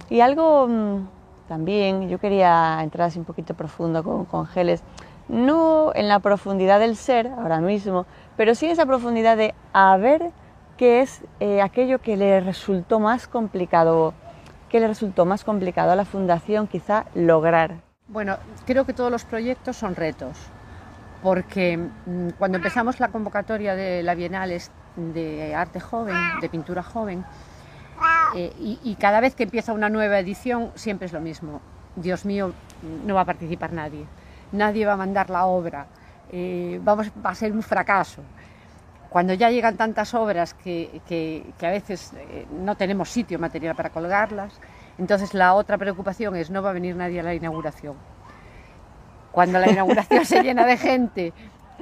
Y 0.09 0.21
algo 0.21 0.67
mm, 0.67 1.07
también, 1.47 2.09
yo 2.09 2.19
quería 2.19 2.79
entrar 2.81 3.07
así 3.07 3.19
un 3.19 3.25
poquito 3.25 3.53
profundo 3.53 4.03
con, 4.03 4.25
con 4.25 4.47
Geles, 4.47 4.83
no 5.27 5.91
en 5.93 6.07
la 6.07 6.19
profundidad 6.19 6.79
del 6.79 6.95
ser 6.95 7.27
ahora 7.27 7.59
mismo, 7.59 8.05
pero 8.35 8.55
sí 8.55 8.65
en 8.65 8.71
esa 8.71 8.85
profundidad 8.85 9.37
de 9.37 9.53
a 9.73 9.95
ver 9.97 10.31
qué 10.77 11.01
es 11.01 11.21
eh, 11.39 11.61
aquello 11.61 11.99
que 11.99 12.17
le 12.17 12.39
resultó 12.39 12.99
más 12.99 13.27
complicado, 13.27 14.13
que 14.69 14.79
le 14.79 14.87
resultó 14.87 15.25
más 15.25 15.43
complicado 15.43 15.91
a 15.91 15.95
la 15.95 16.05
fundación 16.05 16.67
quizá 16.67 17.05
lograr. 17.13 17.75
Bueno, 18.07 18.37
creo 18.65 18.85
que 18.85 18.93
todos 18.93 19.11
los 19.11 19.23
proyectos 19.23 19.77
son 19.77 19.95
retos, 19.95 20.35
porque 21.21 21.77
mm, 21.77 22.29
cuando 22.39 22.57
empezamos 22.57 22.99
la 22.99 23.09
convocatoria 23.09 23.75
de 23.75 24.01
la 24.01 24.15
Bienal 24.15 24.51
de 24.95 25.53
arte 25.53 25.79
joven, 25.79 26.15
de 26.41 26.49
pintura 26.49 26.81
joven, 26.81 27.23
eh, 28.35 28.53
y, 28.59 28.95
cada 28.95 29.19
vez 29.19 29.35
que 29.35 29.43
empieza 29.43 29.73
una 29.73 29.89
nueva 29.89 30.19
edición 30.19 30.71
siempre 30.75 31.07
es 31.07 31.13
lo 31.13 31.21
mismo. 31.21 31.61
Dios 31.95 32.25
mío, 32.25 32.53
no 33.05 33.15
va 33.15 33.21
a 33.21 33.25
participar 33.25 33.73
nadie, 33.73 34.05
nadie 34.51 34.85
va 34.85 34.93
a 34.93 34.97
mandar 34.97 35.29
la 35.29 35.45
obra, 35.45 35.87
eh, 36.31 36.79
vamos, 36.83 37.11
va 37.25 37.31
a 37.31 37.35
ser 37.35 37.51
un 37.51 37.63
fracaso 37.63 38.21
cuando 39.09 39.33
ya 39.33 39.49
llegan 39.49 39.75
tantas 39.75 40.13
obras 40.13 40.53
que, 40.53 41.01
a 41.61 41.69
veces 41.69 42.13
eh, 42.15 42.45
no 42.51 42.75
tenemos 42.75 43.09
sitio 43.09 43.39
material 43.39 43.75
para 43.75 43.89
colgarlas, 43.89 44.53
entonces 44.97 45.33
la 45.33 45.55
otra 45.55 45.77
preocupación 45.77 46.35
es 46.35 46.51
no 46.51 46.61
va 46.61 46.69
a 46.69 46.73
venir 46.73 46.95
nadie 46.95 47.19
a 47.19 47.23
la 47.23 47.33
inauguración. 47.33 47.95
Cuando 49.31 49.59
la 49.59 49.69
inauguración 49.71 50.25
se 50.25 50.43
llena 50.43 50.65
de 50.65 50.77
gente 50.77 51.33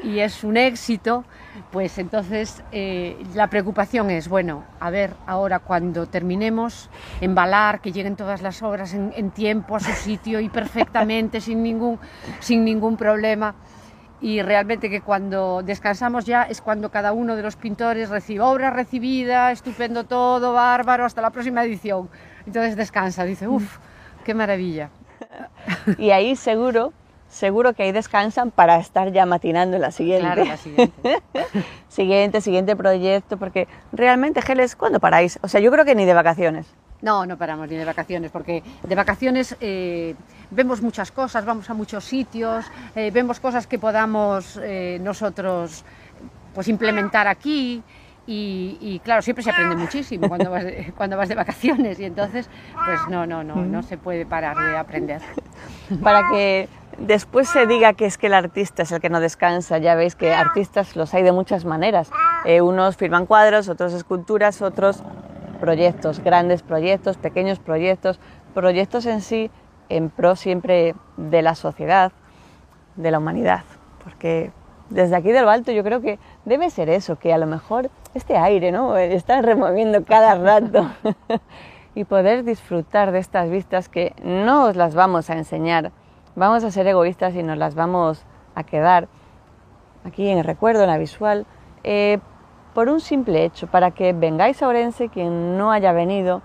y 0.03 0.19
es 0.19 0.43
un 0.43 0.57
éxito, 0.57 1.23
pues 1.71 1.97
entonces 1.97 2.63
eh, 2.71 3.17
la 3.33 3.49
preocupación 3.49 4.09
es, 4.09 4.27
bueno, 4.27 4.63
a 4.79 4.89
ver 4.89 5.13
ahora 5.25 5.59
cuando 5.59 6.05
terminemos, 6.05 6.89
embalar, 7.21 7.81
que 7.81 7.91
lleguen 7.91 8.15
todas 8.15 8.41
las 8.41 8.61
obras 8.61 8.93
en, 8.93 9.31
tiempo 9.31 9.75
a 9.75 9.79
su 9.79 9.91
sitio 9.91 10.39
y 10.39 10.49
perfectamente, 10.49 11.41
sin 11.41 11.63
ningún, 11.63 11.99
sin 12.39 12.63
ningún 12.63 12.97
problema 12.97 13.55
y 14.19 14.41
realmente 14.41 14.89
que 14.89 15.01
cuando 15.01 15.61
descansamos 15.63 16.25
ya 16.25 16.43
es 16.43 16.61
cuando 16.61 16.89
cada 16.89 17.13
uno 17.13 17.35
de 17.35 17.43
los 17.43 17.55
pintores 17.55 18.09
recibe 18.09 18.41
obra 18.41 18.71
recibida, 18.71 19.51
estupendo 19.51 20.05
todo, 20.05 20.53
bárbaro, 20.53 21.05
hasta 21.05 21.21
la 21.21 21.29
próxima 21.29 21.63
edición. 21.63 22.09
Entonces 22.45 22.75
descansa, 22.75 23.25
dice, 23.25 23.47
uff, 23.47 23.77
qué 24.23 24.33
maravilla. 24.33 24.89
Y 25.97 26.11
ahí 26.11 26.35
seguro, 26.35 26.93
seguro 27.29 27.73
que 27.73 27.83
ahí 27.83 27.91
descansan 27.91 28.51
para 28.51 28.77
estar 28.77 29.11
ya 29.11 29.25
matinando 29.25 29.75
en 29.75 29.81
la 29.81 29.91
siguiente. 29.91 30.25
Claro, 30.25 30.45
la 30.45 30.57
siguiente. 30.57 31.21
siguiente, 31.89 32.41
siguiente 32.41 32.75
proyecto, 32.75 33.37
porque 33.37 33.67
realmente, 33.91 34.41
Geles, 34.41 34.75
¿cuándo 34.75 34.99
paráis? 34.99 35.39
O 35.41 35.47
sea, 35.47 35.61
yo 35.61 35.71
creo 35.71 35.85
que 35.85 35.95
ni 35.95 36.05
de 36.05 36.13
vacaciones. 36.13 36.67
No, 37.01 37.25
no 37.25 37.37
paramos 37.37 37.69
ni 37.69 37.75
de 37.75 37.85
vacaciones, 37.85 38.31
porque 38.31 38.63
de 38.83 38.95
vacaciones 38.95 39.55
eh, 39.61 40.15
vemos 40.49 40.81
muchas 40.81 41.11
cosas, 41.11 41.45
vamos 41.45 41.69
a 41.69 41.73
muchos 41.73 42.03
sitios, 42.03 42.65
eh, 42.95 43.11
vemos 43.11 43.39
cosas 43.39 43.67
que 43.67 43.77
podamos 43.77 44.59
eh, 44.63 44.97
nosotros 45.01 45.83
pues 46.55 46.67
implementar 46.67 47.27
aquí 47.27 47.83
y, 48.29 48.99
claro, 49.05 49.21
siempre 49.21 49.41
se 49.41 49.51
aprende 49.51 49.77
muchísimo 49.77 50.27
cuando 50.27 50.51
vas, 50.51 50.65
de, 50.65 50.91
cuando 50.97 51.15
vas 51.15 51.29
de 51.29 51.35
vacaciones 51.35 51.97
y 51.99 52.03
entonces 52.03 52.49
pues 52.73 52.99
no, 53.09 53.25
no, 53.25 53.41
no, 53.43 53.55
no 53.63 53.83
se 53.83 53.97
puede 53.97 54.25
parar 54.25 54.57
de 54.57 54.75
aprender. 54.75 55.21
Para 56.03 56.27
que 56.29 56.69
después 56.97 57.47
se 57.47 57.65
diga 57.67 57.93
que 57.93 58.05
es 58.05 58.17
que 58.17 58.27
el 58.27 58.33
artista 58.33 58.83
es 58.83 58.91
el 58.91 58.99
que 58.99 59.09
no 59.09 59.19
descansa, 59.19 59.77
ya 59.77 59.95
veis 59.95 60.15
que 60.15 60.33
artistas 60.33 60.95
los 60.95 61.13
hay 61.13 61.23
de 61.23 61.31
muchas 61.31 61.65
maneras, 61.65 62.11
unos 62.61 62.97
firman 62.97 63.25
cuadros, 63.25 63.69
otros 63.69 63.93
esculturas, 63.93 64.61
otros 64.61 65.03
proyectos, 65.59 66.19
grandes 66.23 66.61
proyectos, 66.61 67.17
pequeños 67.17 67.59
proyectos, 67.59 68.19
proyectos 68.53 69.05
en 69.05 69.21
sí 69.21 69.51
en 69.89 70.09
pro 70.09 70.35
siempre 70.35 70.95
de 71.15 71.41
la 71.41 71.55
sociedad, 71.55 72.11
de 72.95 73.11
la 73.11 73.19
humanidad, 73.19 73.63
porque 74.03 74.51
desde 74.89 75.15
aquí 75.15 75.31
del 75.31 75.47
alto 75.47 75.71
yo 75.71 75.83
creo 75.83 76.01
que 76.01 76.19
debe 76.45 76.69
ser 76.69 76.89
eso, 76.89 77.17
que 77.17 77.33
a 77.33 77.37
lo 77.37 77.45
mejor 77.45 77.89
este 78.13 78.37
aire, 78.37 78.71
¿no? 78.71 78.97
Está 78.97 79.41
removiendo 79.41 80.03
cada 80.03 80.35
rato 80.35 80.89
y 81.97 82.03
poder 82.03 82.43
disfrutar 82.43 83.11
de 83.11 83.17
estas 83.17 83.49
vistas 83.49 83.89
que 83.89 84.13
no 84.23 84.65
os 84.65 84.75
las 84.75 84.93
vamos 84.93 85.31
a 85.31 85.33
enseñar, 85.33 85.91
vamos 86.35 86.63
a 86.63 86.69
ser 86.69 86.85
egoístas 86.85 87.33
y 87.33 87.41
nos 87.41 87.57
las 87.57 87.73
vamos 87.73 88.23
a 88.53 88.63
quedar 88.63 89.07
aquí 90.05 90.29
en 90.29 90.37
el 90.37 90.43
recuerdo, 90.43 90.83
en 90.83 90.89
la 90.89 90.99
visual, 90.99 91.47
eh, 91.83 92.19
por 92.75 92.89
un 92.89 92.99
simple 92.99 93.43
hecho, 93.43 93.65
para 93.65 93.89
que 93.89 94.13
vengáis 94.13 94.61
a 94.61 94.67
Orense 94.67 95.09
quien 95.09 95.57
no 95.57 95.71
haya 95.71 95.91
venido, 95.91 96.43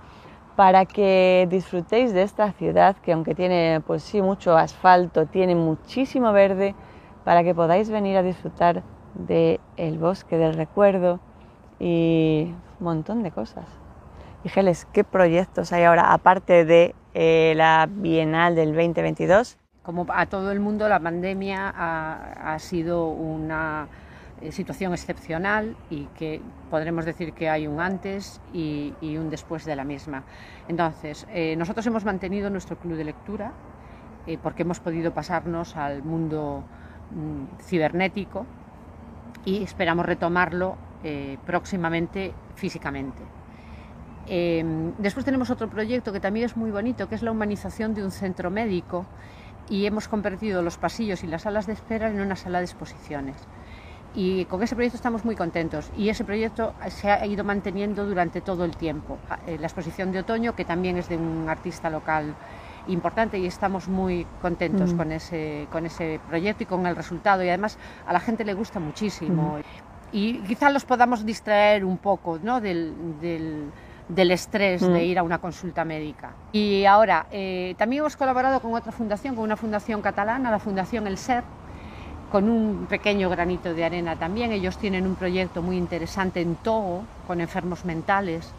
para 0.56 0.86
que 0.86 1.46
disfrutéis 1.50 2.14
de 2.14 2.22
esta 2.22 2.50
ciudad 2.52 2.96
que 2.96 3.12
aunque 3.12 3.34
tiene 3.34 3.82
pues 3.86 4.02
sí 4.02 4.22
mucho 4.22 4.56
asfalto, 4.56 5.26
tiene 5.26 5.54
muchísimo 5.54 6.32
verde, 6.32 6.74
para 7.24 7.44
que 7.44 7.54
podáis 7.54 7.90
venir 7.90 8.16
a 8.16 8.22
disfrutar 8.22 8.82
del 9.12 9.60
el 9.76 9.98
bosque 9.98 10.38
del 10.38 10.54
recuerdo 10.54 11.20
y 11.78 12.54
un 12.80 12.84
montón 12.86 13.22
de 13.22 13.32
cosas. 13.32 13.81
Y 14.44 14.48
Geles, 14.48 14.88
¿qué 14.92 15.04
proyectos 15.04 15.72
hay 15.72 15.84
ahora 15.84 16.12
aparte 16.12 16.64
de 16.64 16.96
eh, 17.14 17.54
la 17.56 17.88
Bienal 17.88 18.56
del 18.56 18.74
2022? 18.74 19.56
Como 19.84 20.04
a 20.08 20.26
todo 20.26 20.50
el 20.50 20.58
mundo, 20.58 20.88
la 20.88 20.98
pandemia 20.98 21.72
ha 21.76 22.58
sido 22.58 23.06
una 23.06 23.86
eh, 24.40 24.50
situación 24.50 24.92
excepcional 24.94 25.76
y 25.90 26.06
que 26.16 26.40
podremos 26.70 27.04
decir 27.04 27.34
que 27.34 27.48
hay 27.48 27.68
un 27.68 27.80
antes 27.80 28.40
y, 28.52 28.92
un 29.16 29.30
después 29.30 29.64
de 29.64 29.76
la 29.76 29.84
misma. 29.84 30.24
Entonces, 30.66 31.26
eh, 31.30 31.54
nosotros 31.56 31.86
hemos 31.86 32.04
mantenido 32.04 32.50
nuestro 32.50 32.76
club 32.76 32.96
de 32.96 33.04
lectura 33.04 33.52
porque 34.40 34.62
hemos 34.62 34.78
podido 34.78 35.12
pasarnos 35.12 35.76
al 35.76 36.04
mundo 36.04 36.62
mm, 37.10 37.60
cibernético 37.60 38.46
y 39.44 39.64
esperamos 39.64 40.06
retomarlo 40.06 40.76
próximamente 41.44 42.32
físicamente. 42.54 43.41
Em, 44.26 44.92
después 44.98 45.24
tenemos 45.24 45.50
otro 45.50 45.68
proyecto 45.68 46.12
que 46.12 46.20
también 46.20 46.46
es 46.46 46.56
muy 46.56 46.70
bonito, 46.70 47.08
que 47.08 47.14
es 47.14 47.22
la 47.22 47.30
humanización 47.30 47.94
de 47.94 48.04
un 48.04 48.10
centro 48.10 48.50
médico 48.50 49.06
y 49.68 49.86
hemos 49.86 50.08
convertido 50.08 50.62
los 50.62 50.76
pasillos 50.76 51.24
y 51.24 51.26
las 51.26 51.42
salas 51.42 51.66
de 51.66 51.72
espera 51.72 52.08
en 52.08 52.20
una 52.20 52.36
sala 52.36 52.58
de 52.58 52.64
exposiciones 52.64 53.36
y 54.14 54.44
con 54.46 54.62
ese 54.62 54.74
proyecto 54.74 54.96
estamos 54.96 55.24
muy 55.24 55.36
contentos 55.36 55.90
y 55.96 56.08
ese 56.08 56.24
proyecto 56.24 56.74
se 56.88 57.10
ha 57.10 57.24
ido 57.26 57.44
manteniendo 57.44 58.06
durante 58.06 58.40
todo 58.40 58.64
el 58.64 58.76
tiempo. 58.76 59.18
Ah, 59.28 59.38
eh, 59.46 59.56
la 59.58 59.66
exposición 59.66 60.12
de 60.12 60.20
otoño, 60.20 60.54
que 60.54 60.64
también 60.64 60.98
es 60.98 61.08
de 61.08 61.16
un 61.16 61.48
artista 61.48 61.88
local 61.88 62.34
importante 62.88 63.38
y 63.38 63.46
estamos 63.46 63.88
muy 63.88 64.26
contentos 64.42 64.92
mm. 64.92 64.96
con, 64.96 65.12
ese, 65.12 65.68
con 65.70 65.86
ese 65.86 66.20
proyecto 66.28 66.64
y 66.64 66.66
con 66.66 66.86
el 66.86 66.96
resultado 66.96 67.44
y 67.44 67.48
además 67.48 67.78
a 68.06 68.12
la 68.12 68.20
gente 68.20 68.44
le 68.44 68.54
gusta 68.54 68.80
muchísimo 68.80 69.58
mm. 69.58 70.16
y 70.16 70.38
quizás 70.40 70.72
los 70.72 70.84
podamos 70.84 71.24
distraer 71.24 71.84
un 71.84 71.96
poco 71.98 72.40
¿no? 72.42 72.60
del, 72.60 72.92
del, 73.20 73.70
estrés 74.30 74.80
de 74.80 74.88
mm. 74.88 75.04
ir 75.04 75.18
a 75.18 75.22
una 75.22 75.38
consulta 75.38 75.84
médica. 75.84 76.30
Y 76.52 76.84
ahora, 76.84 77.26
eh, 77.30 77.74
también 77.78 78.00
hemos 78.00 78.16
colaborado 78.16 78.60
con 78.60 78.74
otra 78.74 78.92
fundación, 78.92 79.34
con 79.34 79.44
una 79.44 79.56
fundación 79.56 80.02
catalana, 80.02 80.50
la 80.50 80.58
Fundación 80.58 81.06
El 81.06 81.18
Ser, 81.18 81.44
con 82.30 82.48
un 82.48 82.86
pequeño 82.88 83.28
granito 83.28 83.74
de 83.74 83.84
arena 83.84 84.16
también. 84.16 84.52
Ellos 84.52 84.78
tienen 84.78 85.06
un 85.06 85.16
proyecto 85.16 85.62
muy 85.62 85.76
interesante 85.76 86.40
en 86.40 86.56
Togo, 86.56 87.04
con 87.26 87.40
enfermos 87.40 87.84
mentales. 87.84 88.52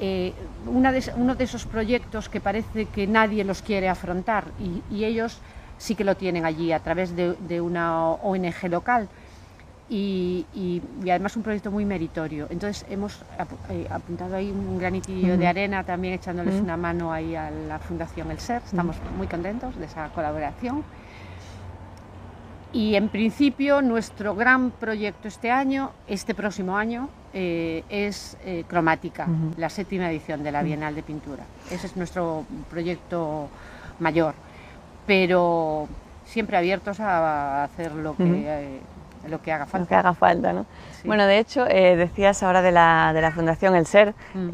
Eh, 0.00 0.32
uno 0.66 0.92
de 1.34 1.44
esos 1.44 1.64
proyectos 1.64 2.28
que 2.28 2.40
parece 2.40 2.86
que 2.86 3.06
nadie 3.08 3.42
los 3.42 3.62
quiere 3.62 3.88
afrontar 3.88 4.44
y, 4.60 5.04
ellos 5.04 5.38
sí 5.76 5.96
que 5.96 6.04
lo 6.04 6.16
tienen 6.16 6.44
allí 6.44 6.70
a 6.72 6.78
través 6.80 7.16
de, 7.16 7.60
una 7.60 8.10
ONG 8.10 8.68
local. 8.68 9.08
Y, 9.90 10.82
además 11.02 11.36
un 11.36 11.42
proyecto 11.42 11.70
muy 11.70 11.84
meritorio. 11.84 12.46
Entonces 12.50 12.84
hemos 12.90 13.22
eh, 13.70 13.86
apuntado 13.90 14.36
ahí 14.36 14.50
un 14.50 14.78
granitillo 14.78 15.38
de 15.38 15.46
arena 15.46 15.84
también 15.84 16.14
echándoles 16.14 16.60
una 16.60 16.76
mano 16.76 17.12
ahí 17.12 17.34
a 17.34 17.50
la 17.50 17.78
Fundación 17.78 18.30
El 18.30 18.38
Ser. 18.38 18.62
Estamos 18.64 18.96
muy 19.16 19.26
contentos 19.26 19.76
de 19.76 19.86
esa 19.86 20.08
colaboración. 20.10 20.84
Y 22.72 22.96
en 22.96 23.08
principio 23.08 23.80
nuestro 23.80 24.34
gran 24.34 24.70
proyecto 24.70 25.26
este 25.26 25.50
año, 25.50 25.92
este 26.06 26.34
próximo 26.34 26.76
año, 26.76 27.08
eh, 27.32 27.82
es 27.88 28.36
eh, 28.44 28.64
Cromática, 28.68 29.26
la 29.56 29.70
séptima 29.70 30.10
edición 30.10 30.42
de 30.42 30.52
la 30.52 30.62
Bienal 30.62 30.94
de 30.94 31.02
Pintura. 31.02 31.44
Ese 31.70 31.86
es 31.86 31.96
nuestro 31.96 32.44
proyecto 32.68 33.48
mayor, 34.00 34.34
pero 35.06 35.88
siempre 36.26 36.58
abiertos 36.58 37.00
a 37.00 37.64
hacer 37.64 37.92
lo 37.94 38.14
que, 38.14 38.80
lo 39.26 39.40
que 39.42 39.52
haga 39.52 39.66
falta. 39.66 39.78
Lo 39.78 39.88
que 39.88 39.94
haga 39.94 40.14
falta, 40.14 40.52
¿no? 40.52 40.66
Bueno, 41.04 41.26
de 41.26 41.38
hecho, 41.38 41.64
decías 41.64 42.42
ahora 42.42 42.62
de 42.62 42.72
la, 42.72 43.12
de 43.14 43.22
la 43.22 43.30
Fundación 43.30 43.74
El 43.74 43.86
Ser. 43.86 44.14
Mm. 44.34 44.50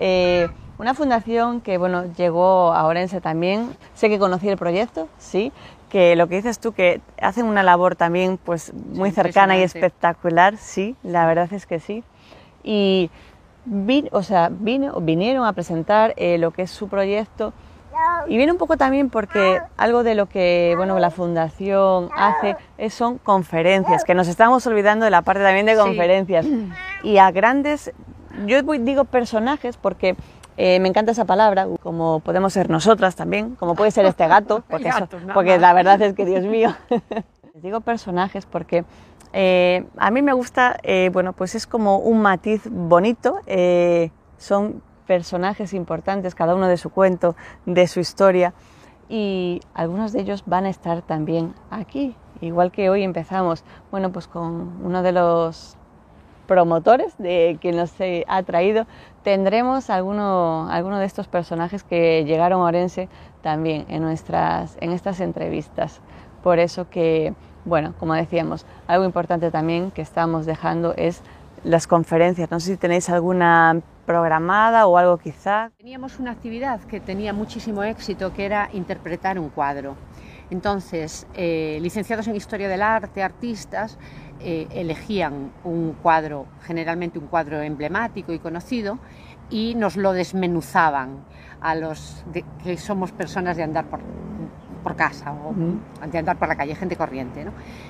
una 0.79 0.95
fundación 0.95 1.61
que 1.61 1.79
bueno 1.79 2.13
llegó 2.15 2.73
a 2.73 2.85
Orense 2.85 3.21
también. 3.21 3.77
Sé 3.95 4.09
que 4.09 4.19
conocí 4.19 4.49
el 4.49 4.57
proyecto, 4.57 5.09
sí, 5.19 5.53
que 5.89 6.17
lo 6.17 6.27
que 6.29 6.37
dices 6.37 6.59
tú, 6.59 6.73
que 6.73 7.01
hacen 7.21 7.47
una 7.47 7.63
labor 7.63 7.95
también 7.95 8.39
pues 8.39 8.73
muy 8.75 9.11
cercana 9.13 9.57
y 9.57 9.63
espectacular, 9.63 10.57
sí, 10.57 10.97
la 11.03 11.27
verdad 11.27 11.53
es 11.53 11.67
que 11.67 11.79
sí. 11.79 12.03
Y 12.65 13.11
o 14.11 14.23
sea, 14.23 14.51
vino, 14.51 15.01
vinieron 15.01 15.47
a 15.47 15.53
presentar 15.53 16.15
eh, 16.17 16.39
lo 16.39 16.51
que 16.51 16.63
es 16.63 16.71
su 16.71 16.89
proyecto 16.89 17.53
y 18.27 18.37
viene 18.37 18.53
un 18.53 18.59
poco 18.59 18.77
también 18.77 19.11
porque 19.11 19.61
algo 19.77 20.03
de 20.03 20.15
lo 20.15 20.27
que 20.27 20.75
bueno, 20.77 20.99
la 20.99 21.11
fundación 21.11 22.09
hace 22.17 22.57
es, 22.79 22.95
son 22.95 23.19
conferencias, 23.19 24.05
que 24.05 24.15
nos 24.15 24.29
estamos 24.29 24.67
olvidando 24.67 25.05
de 25.05 25.11
la 25.11 25.23
parte 25.23 25.43
también 25.43 25.67
de 25.67 25.77
conferencias. 25.77 26.47
Y 27.03 27.19
a 27.19 27.31
grandes, 27.31 27.93
yo 28.47 28.63
digo 28.63 29.05
personajes 29.05 29.77
porque 29.77 30.17
eh, 30.57 30.79
me 30.81 30.89
encanta 30.89 31.13
esa 31.13 31.25
palabra, 31.25 31.67
como 31.83 32.21
podemos 32.21 32.53
ser 32.53 32.71
nosotras 32.71 33.17
también, 33.17 33.57
como 33.57 33.75
puede 33.75 33.91
ser 33.91 34.07
este 34.07 34.27
gato, 34.29 34.63
porque, 34.71 34.91
porque 35.33 35.59
la 35.59 35.73
verdad 35.73 36.01
es 36.01 36.15
que, 36.15 36.25
Dios 36.25 36.45
mío, 36.45 36.75
les 37.55 37.63
digo 37.63 37.81
personajes 37.81 38.47
porque 38.47 38.85
eh, 39.33 39.85
a 39.97 40.11
mí 40.13 40.23
me 40.23 40.33
gusta, 40.33 40.79
eh, 40.83 41.11
bueno, 41.13 41.33
pues 41.33 41.57
es 41.57 41.67
como 41.67 41.99
un 41.99 42.23
matiz 42.23 42.63
bonito, 42.71 43.41
son 44.39 44.83
personajes 45.07 45.75
importantes, 45.75 46.35
cada 46.35 46.55
uno 46.55 46.69
de 46.69 46.77
su 46.77 46.91
cuento, 46.91 47.37
de 47.67 47.87
su 47.87 48.01
historia, 48.01 48.55
y 49.09 49.61
algunos 49.75 50.13
de 50.13 50.21
ellos 50.21 50.45
van 50.47 50.65
a 50.65 50.71
estar 50.71 51.03
también 51.03 51.55
aquí, 51.71 52.17
igual 52.41 52.73
que 52.73 52.91
hoy 52.91 53.03
empezamos, 53.03 53.65
bueno, 53.91 54.13
pues 54.13 54.27
con 54.27 54.85
uno 54.85 55.03
de 55.03 55.13
los 55.13 55.77
promotores 56.47 57.17
de 57.19 57.59
que 57.61 57.73
nos 57.73 57.93
ha 58.29 58.43
traído, 58.43 58.87
tendremos 59.23 59.91
alguno, 59.91 60.69
alguno 60.71 60.99
de 60.99 61.07
estos 61.07 61.29
personajes 61.29 61.83
que 61.83 62.25
llegaron 62.25 62.61
a 62.61 62.65
Orense 62.65 63.09
también 63.43 63.87
en, 63.89 64.03
nuestras, 64.03 64.77
en 64.81 64.93
estas 64.93 65.21
entrevistas. 65.21 66.01
Por 66.43 66.59
eso 66.59 66.89
que, 66.91 67.35
bueno, 67.65 67.95
como 67.99 68.15
decíamos, 68.15 68.67
algo 68.87 69.05
importante 69.05 69.51
también 69.51 69.91
que 69.91 70.03
estamos 70.03 70.45
dejando 70.45 70.95
es 70.97 71.23
las 71.63 71.87
conferencias. 71.87 72.51
No 72.51 72.61
sé 72.61 72.73
si 72.73 72.77
tenéis 72.77 73.09
alguna 73.09 73.81
programada 74.07 74.87
o 74.87 74.97
algo 74.97 75.19
quizá. 75.19 75.71
Teníamos 75.77 76.19
una 76.19 76.31
actividad 76.31 76.81
que 76.81 77.01
tenía 77.01 77.33
muchísimo 77.33 77.83
éxito, 77.83 78.33
que 78.33 78.45
era 78.45 78.69
interpretar 78.73 79.39
un 79.39 79.51
cuadro. 79.51 79.97
Entonces, 80.51 81.27
eh, 81.35 81.79
licenciados 81.81 82.27
en 82.29 82.37
Historia 82.37 82.69
del 82.69 82.83
Arte, 82.83 83.23
artistas, 83.23 83.99
eh, 84.41 84.69
elegían 84.71 85.53
un 85.65 85.95
cuadro, 86.03 86.47
generalmente 86.63 87.19
un 87.19 87.27
cuadro 87.27 87.63
emblemático 87.63 88.33
y 88.33 88.39
conocido, 88.39 88.99
y 89.51 89.75
nos 89.75 89.97
lo 89.97 90.13
desmenuzaban 90.13 91.25
a 91.61 91.75
los 91.75 92.25
que 92.63 92.77
somos 92.77 93.13
personas 93.13 93.57
de 93.57 93.63
andar 93.63 93.87
por, 93.87 94.01
por 94.85 94.95
casa 94.95 95.33
o 95.33 95.55
de 96.07 96.19
andar 96.19 96.39
por 96.39 96.47
la 96.47 96.57
calle, 96.57 96.75
gente 96.77 96.95
corriente. 96.97 97.47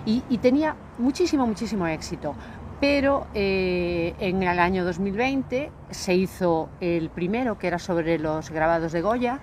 Y, 0.07 0.39
tenía 0.39 0.77
muchísimo, 0.99 1.47
muchísimo 1.47 1.87
éxito. 1.87 2.35
Pero 2.81 3.27
eh, 3.35 4.15
en 4.19 4.43
el 4.43 4.59
año 4.59 4.85
2020 4.85 5.71
se 5.91 6.15
hizo 6.15 6.69
el 6.81 7.09
primero, 7.11 7.59
que 7.59 7.67
era 7.67 7.79
sobre 7.79 8.19
los 8.19 8.51
grabados 8.51 8.93
de 8.93 9.01
Goya, 9.01 9.41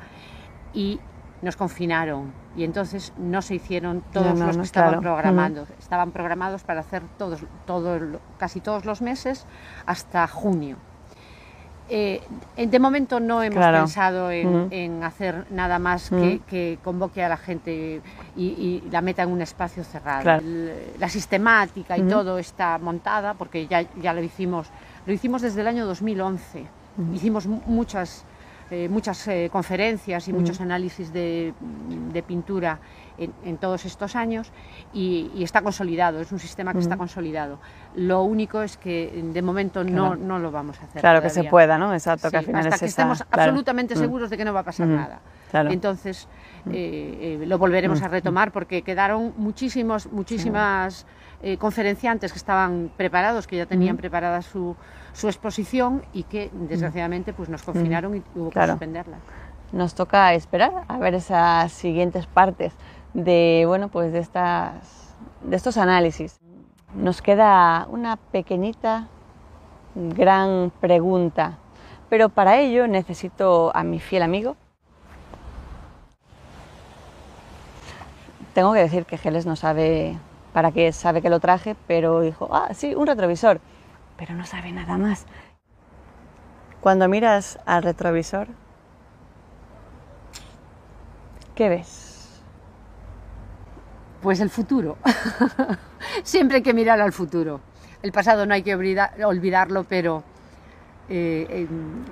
y 0.74 1.00
nos 1.42 1.56
confinaron 1.56 2.34
y 2.56 2.64
entonces 2.64 3.14
no 3.18 3.42
se 3.42 3.56
hicieron 3.56 4.02
todos 4.12 4.38
los 4.38 4.58
que 4.58 4.64
estaban 4.64 5.02
programando. 5.02 5.66
Estaban 5.80 6.12
programados 6.12 6.64
para 6.64 6.82
hacer 6.82 7.04
todos, 7.18 7.44
casi 8.38 8.60
todos 8.60 8.86
los 8.86 9.02
meses 9.02 9.46
hasta 9.86 10.28
junio. 10.28 10.78
Eh, 11.94 12.22
de 12.56 12.80
momento 12.80 13.20
no 13.20 13.44
hemos 13.44 13.66
pensado 13.66 14.32
en, 14.32 15.04
hacer 15.04 15.46
nada 15.52 15.78
más 15.78 16.10
que, 16.10 16.80
convoque 16.82 17.22
a 17.22 17.28
la 17.28 17.36
gente 17.36 18.02
y, 18.38 18.82
la 18.90 19.02
meta 19.02 19.24
en 19.24 19.30
un 19.30 19.42
espacio 19.42 19.84
cerrado. 19.84 20.42
la 21.00 21.10
sistemática 21.10 21.98
y 21.98 22.04
todo 22.04 22.38
está 22.38 22.78
montada 22.78 23.34
porque 23.34 23.68
ya, 23.68 23.82
ya 24.02 24.14
lo 24.14 24.24
hicimos, 24.24 24.68
lo 25.06 25.12
hicimos 25.12 25.42
desde 25.42 25.60
el 25.62 25.68
año 25.68 25.86
2011. 25.86 26.66
Hicimos 27.14 27.46
muchas 27.46 28.26
eh, 28.74 28.88
muchas 28.88 29.28
eh, 29.28 29.50
conferencias 29.52 30.30
y 30.30 30.32
muchos 30.32 30.62
análisis 30.62 31.12
de, 31.12 31.54
pintura 32.26 32.80
en, 33.44 33.58
todos 33.58 33.86
estos 33.86 34.16
años 34.16 34.52
y, 34.94 35.44
está 35.44 35.62
consolidado, 35.62 36.20
es 36.20 36.32
un 36.32 36.40
sistema 36.40 36.74
que 36.74 36.80
está 36.80 36.98
consolidado. 36.98 37.60
Lo 37.96 38.24
único 38.24 38.62
es 38.62 38.78
que 38.78 39.24
de 39.34 39.42
momento 39.42 39.84
no, 39.84 40.16
no. 40.16 40.40
lo 40.40 40.52
vamos 40.52 40.80
a 40.82 40.86
hacer. 40.86 41.02
Claro, 41.02 41.22
que 41.22 41.30
se 41.30 41.44
pueda, 41.44 41.78
¿no? 41.78 41.94
Exacto, 41.94 42.30
que 42.30 42.38
al 42.38 42.46
final 42.46 42.66
hasta 42.66 42.80
que 42.80 42.86
estemos 42.86 43.24
absolutamente 43.30 43.96
seguros 43.96 44.30
de 44.30 44.38
que 44.38 44.46
no 44.46 44.54
va 44.54 44.62
a 44.62 44.66
pasar 44.66 44.88
nada. 44.88 45.20
Entonces 45.54 46.28
eh, 46.72 47.44
lo 47.46 47.58
volveremos 47.58 48.02
a 48.02 48.08
retomar 48.08 48.52
porque 48.52 48.82
quedaron 48.82 49.34
muchísimos, 49.38 50.12
muchísimas 50.12 51.06
conferenciantes 51.58 52.32
que 52.32 52.38
estaban 52.38 52.92
preparados, 52.96 53.48
que 53.48 53.58
ya 53.58 53.66
tenían 53.66 53.98
preparada 53.98 54.42
su 54.44 54.76
su 55.14 55.28
exposición 55.28 56.04
y 56.14 56.24
que 56.24 56.50
desgraciadamente 56.54 57.34
pues 57.34 57.50
nos 57.50 57.64
confinaron 57.64 58.18
y 58.18 58.24
hubo 58.36 58.50
que 58.50 58.66
suspenderla. 58.66 59.18
Nos 59.72 59.96
toca 59.96 60.34
esperar 60.34 60.72
a 60.88 60.98
ver 60.98 61.16
esas 61.16 61.72
siguientes 61.72 62.26
partes 62.28 62.74
de 63.14 63.64
bueno 63.68 63.90
pues 63.90 64.14
de 64.14 64.20
estas 64.20 65.16
de 65.42 65.56
estos 65.56 65.78
análisis. 65.78 66.40
Nos 66.96 67.22
queda 67.22 67.88
una 67.90 68.18
pequeñita 68.18 69.08
gran 69.96 70.72
pregunta, 70.82 71.58
pero 72.10 72.30
para 72.30 72.60
ello 72.60 72.88
necesito 72.88 73.72
a 73.76 73.84
mi 73.84 74.00
fiel 74.00 74.24
amigo. 74.24 74.56
Tengo 78.54 78.74
que 78.74 78.80
decir 78.80 79.06
que 79.06 79.18
Geles 79.18 79.46
no 79.46 79.56
sabe 79.56 80.18
para 80.52 80.72
qué 80.72 80.92
sabe 80.92 81.22
que 81.22 81.30
lo 81.30 81.40
traje, 81.40 81.76
pero 81.88 82.20
dijo, 82.20 82.50
ah, 82.52 82.74
sí, 82.74 82.94
un 82.94 83.08
retrovisor 83.08 83.62
pero 84.22 84.36
no 84.36 84.46
sabe 84.46 84.72
nada 84.72 85.00
más. 85.00 85.26
Cuando 86.80 87.08
miras 87.08 87.58
al 87.66 87.82
retrovisor, 87.82 88.50
¿qué 91.56 91.70
ves? 91.70 92.11
Pues 94.22 94.40
el 94.40 94.50
futuro. 94.50 94.98
Siempre 96.24 96.58
hay 96.58 96.64
que 96.64 96.74
mirar 96.74 97.02
al 97.02 97.12
futuro. 97.12 97.62
El 98.04 98.12
pasado 98.12 98.46
no 98.46 98.54
hay 98.54 98.64
que 98.64 98.76
olvidarlo, 98.76 99.84
pero 99.84 100.24
eh, 101.10 101.68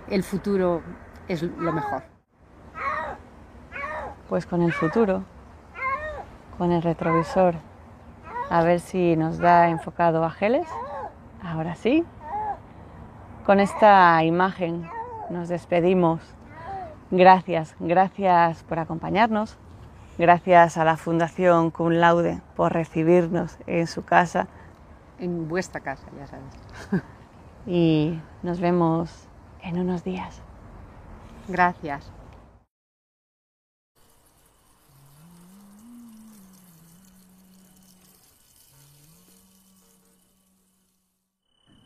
el 0.09 0.23
futuro 0.23 0.81
es 1.27 1.43
lo 1.43 1.71
mejor. 1.71 2.03
Pues 4.27 4.45
con 4.45 4.61
el 4.61 4.73
futuro, 4.73 5.23
con 6.57 6.71
el 6.71 6.81
retrovisor, 6.81 7.55
a 8.49 8.63
ver 8.63 8.79
si 8.79 9.15
nos 9.15 9.37
da 9.37 9.69
enfocado 9.69 10.23
a 10.23 10.31
Geles. 10.31 10.67
Ahora 11.41 11.75
sí, 11.75 12.03
con 13.45 13.59
esta 13.59 14.23
imagen 14.23 14.87
nos 15.29 15.49
despedimos. 15.49 16.21
Gracias, 17.11 17.75
gracias 17.79 18.63
por 18.63 18.79
acompañarnos. 18.79 19.57
Gracias 20.19 20.75
a 20.75 20.83
la 20.83 20.97
Fundación 20.97 21.71
Cum 21.71 21.91
Laude 21.93 22.41
por 22.57 22.73
recibirnos 22.73 23.57
en 23.67 23.87
su 23.87 24.03
casa. 24.03 24.49
En 25.17 25.47
vuestra 25.47 25.79
casa, 25.79 26.05
ya 26.17 26.27
sabes. 26.27 27.03
Y 27.67 28.19
nos 28.41 28.59
vemos 28.59 29.27
en 29.61 29.79
unos 29.79 30.03
días. 30.03 30.41
Gracias. 31.47 32.11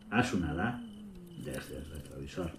a 0.09 0.23
su 0.23 0.39
nada 0.39 0.79
desde 1.43 1.77
el 1.77 1.89
retrovisor. 1.89 2.51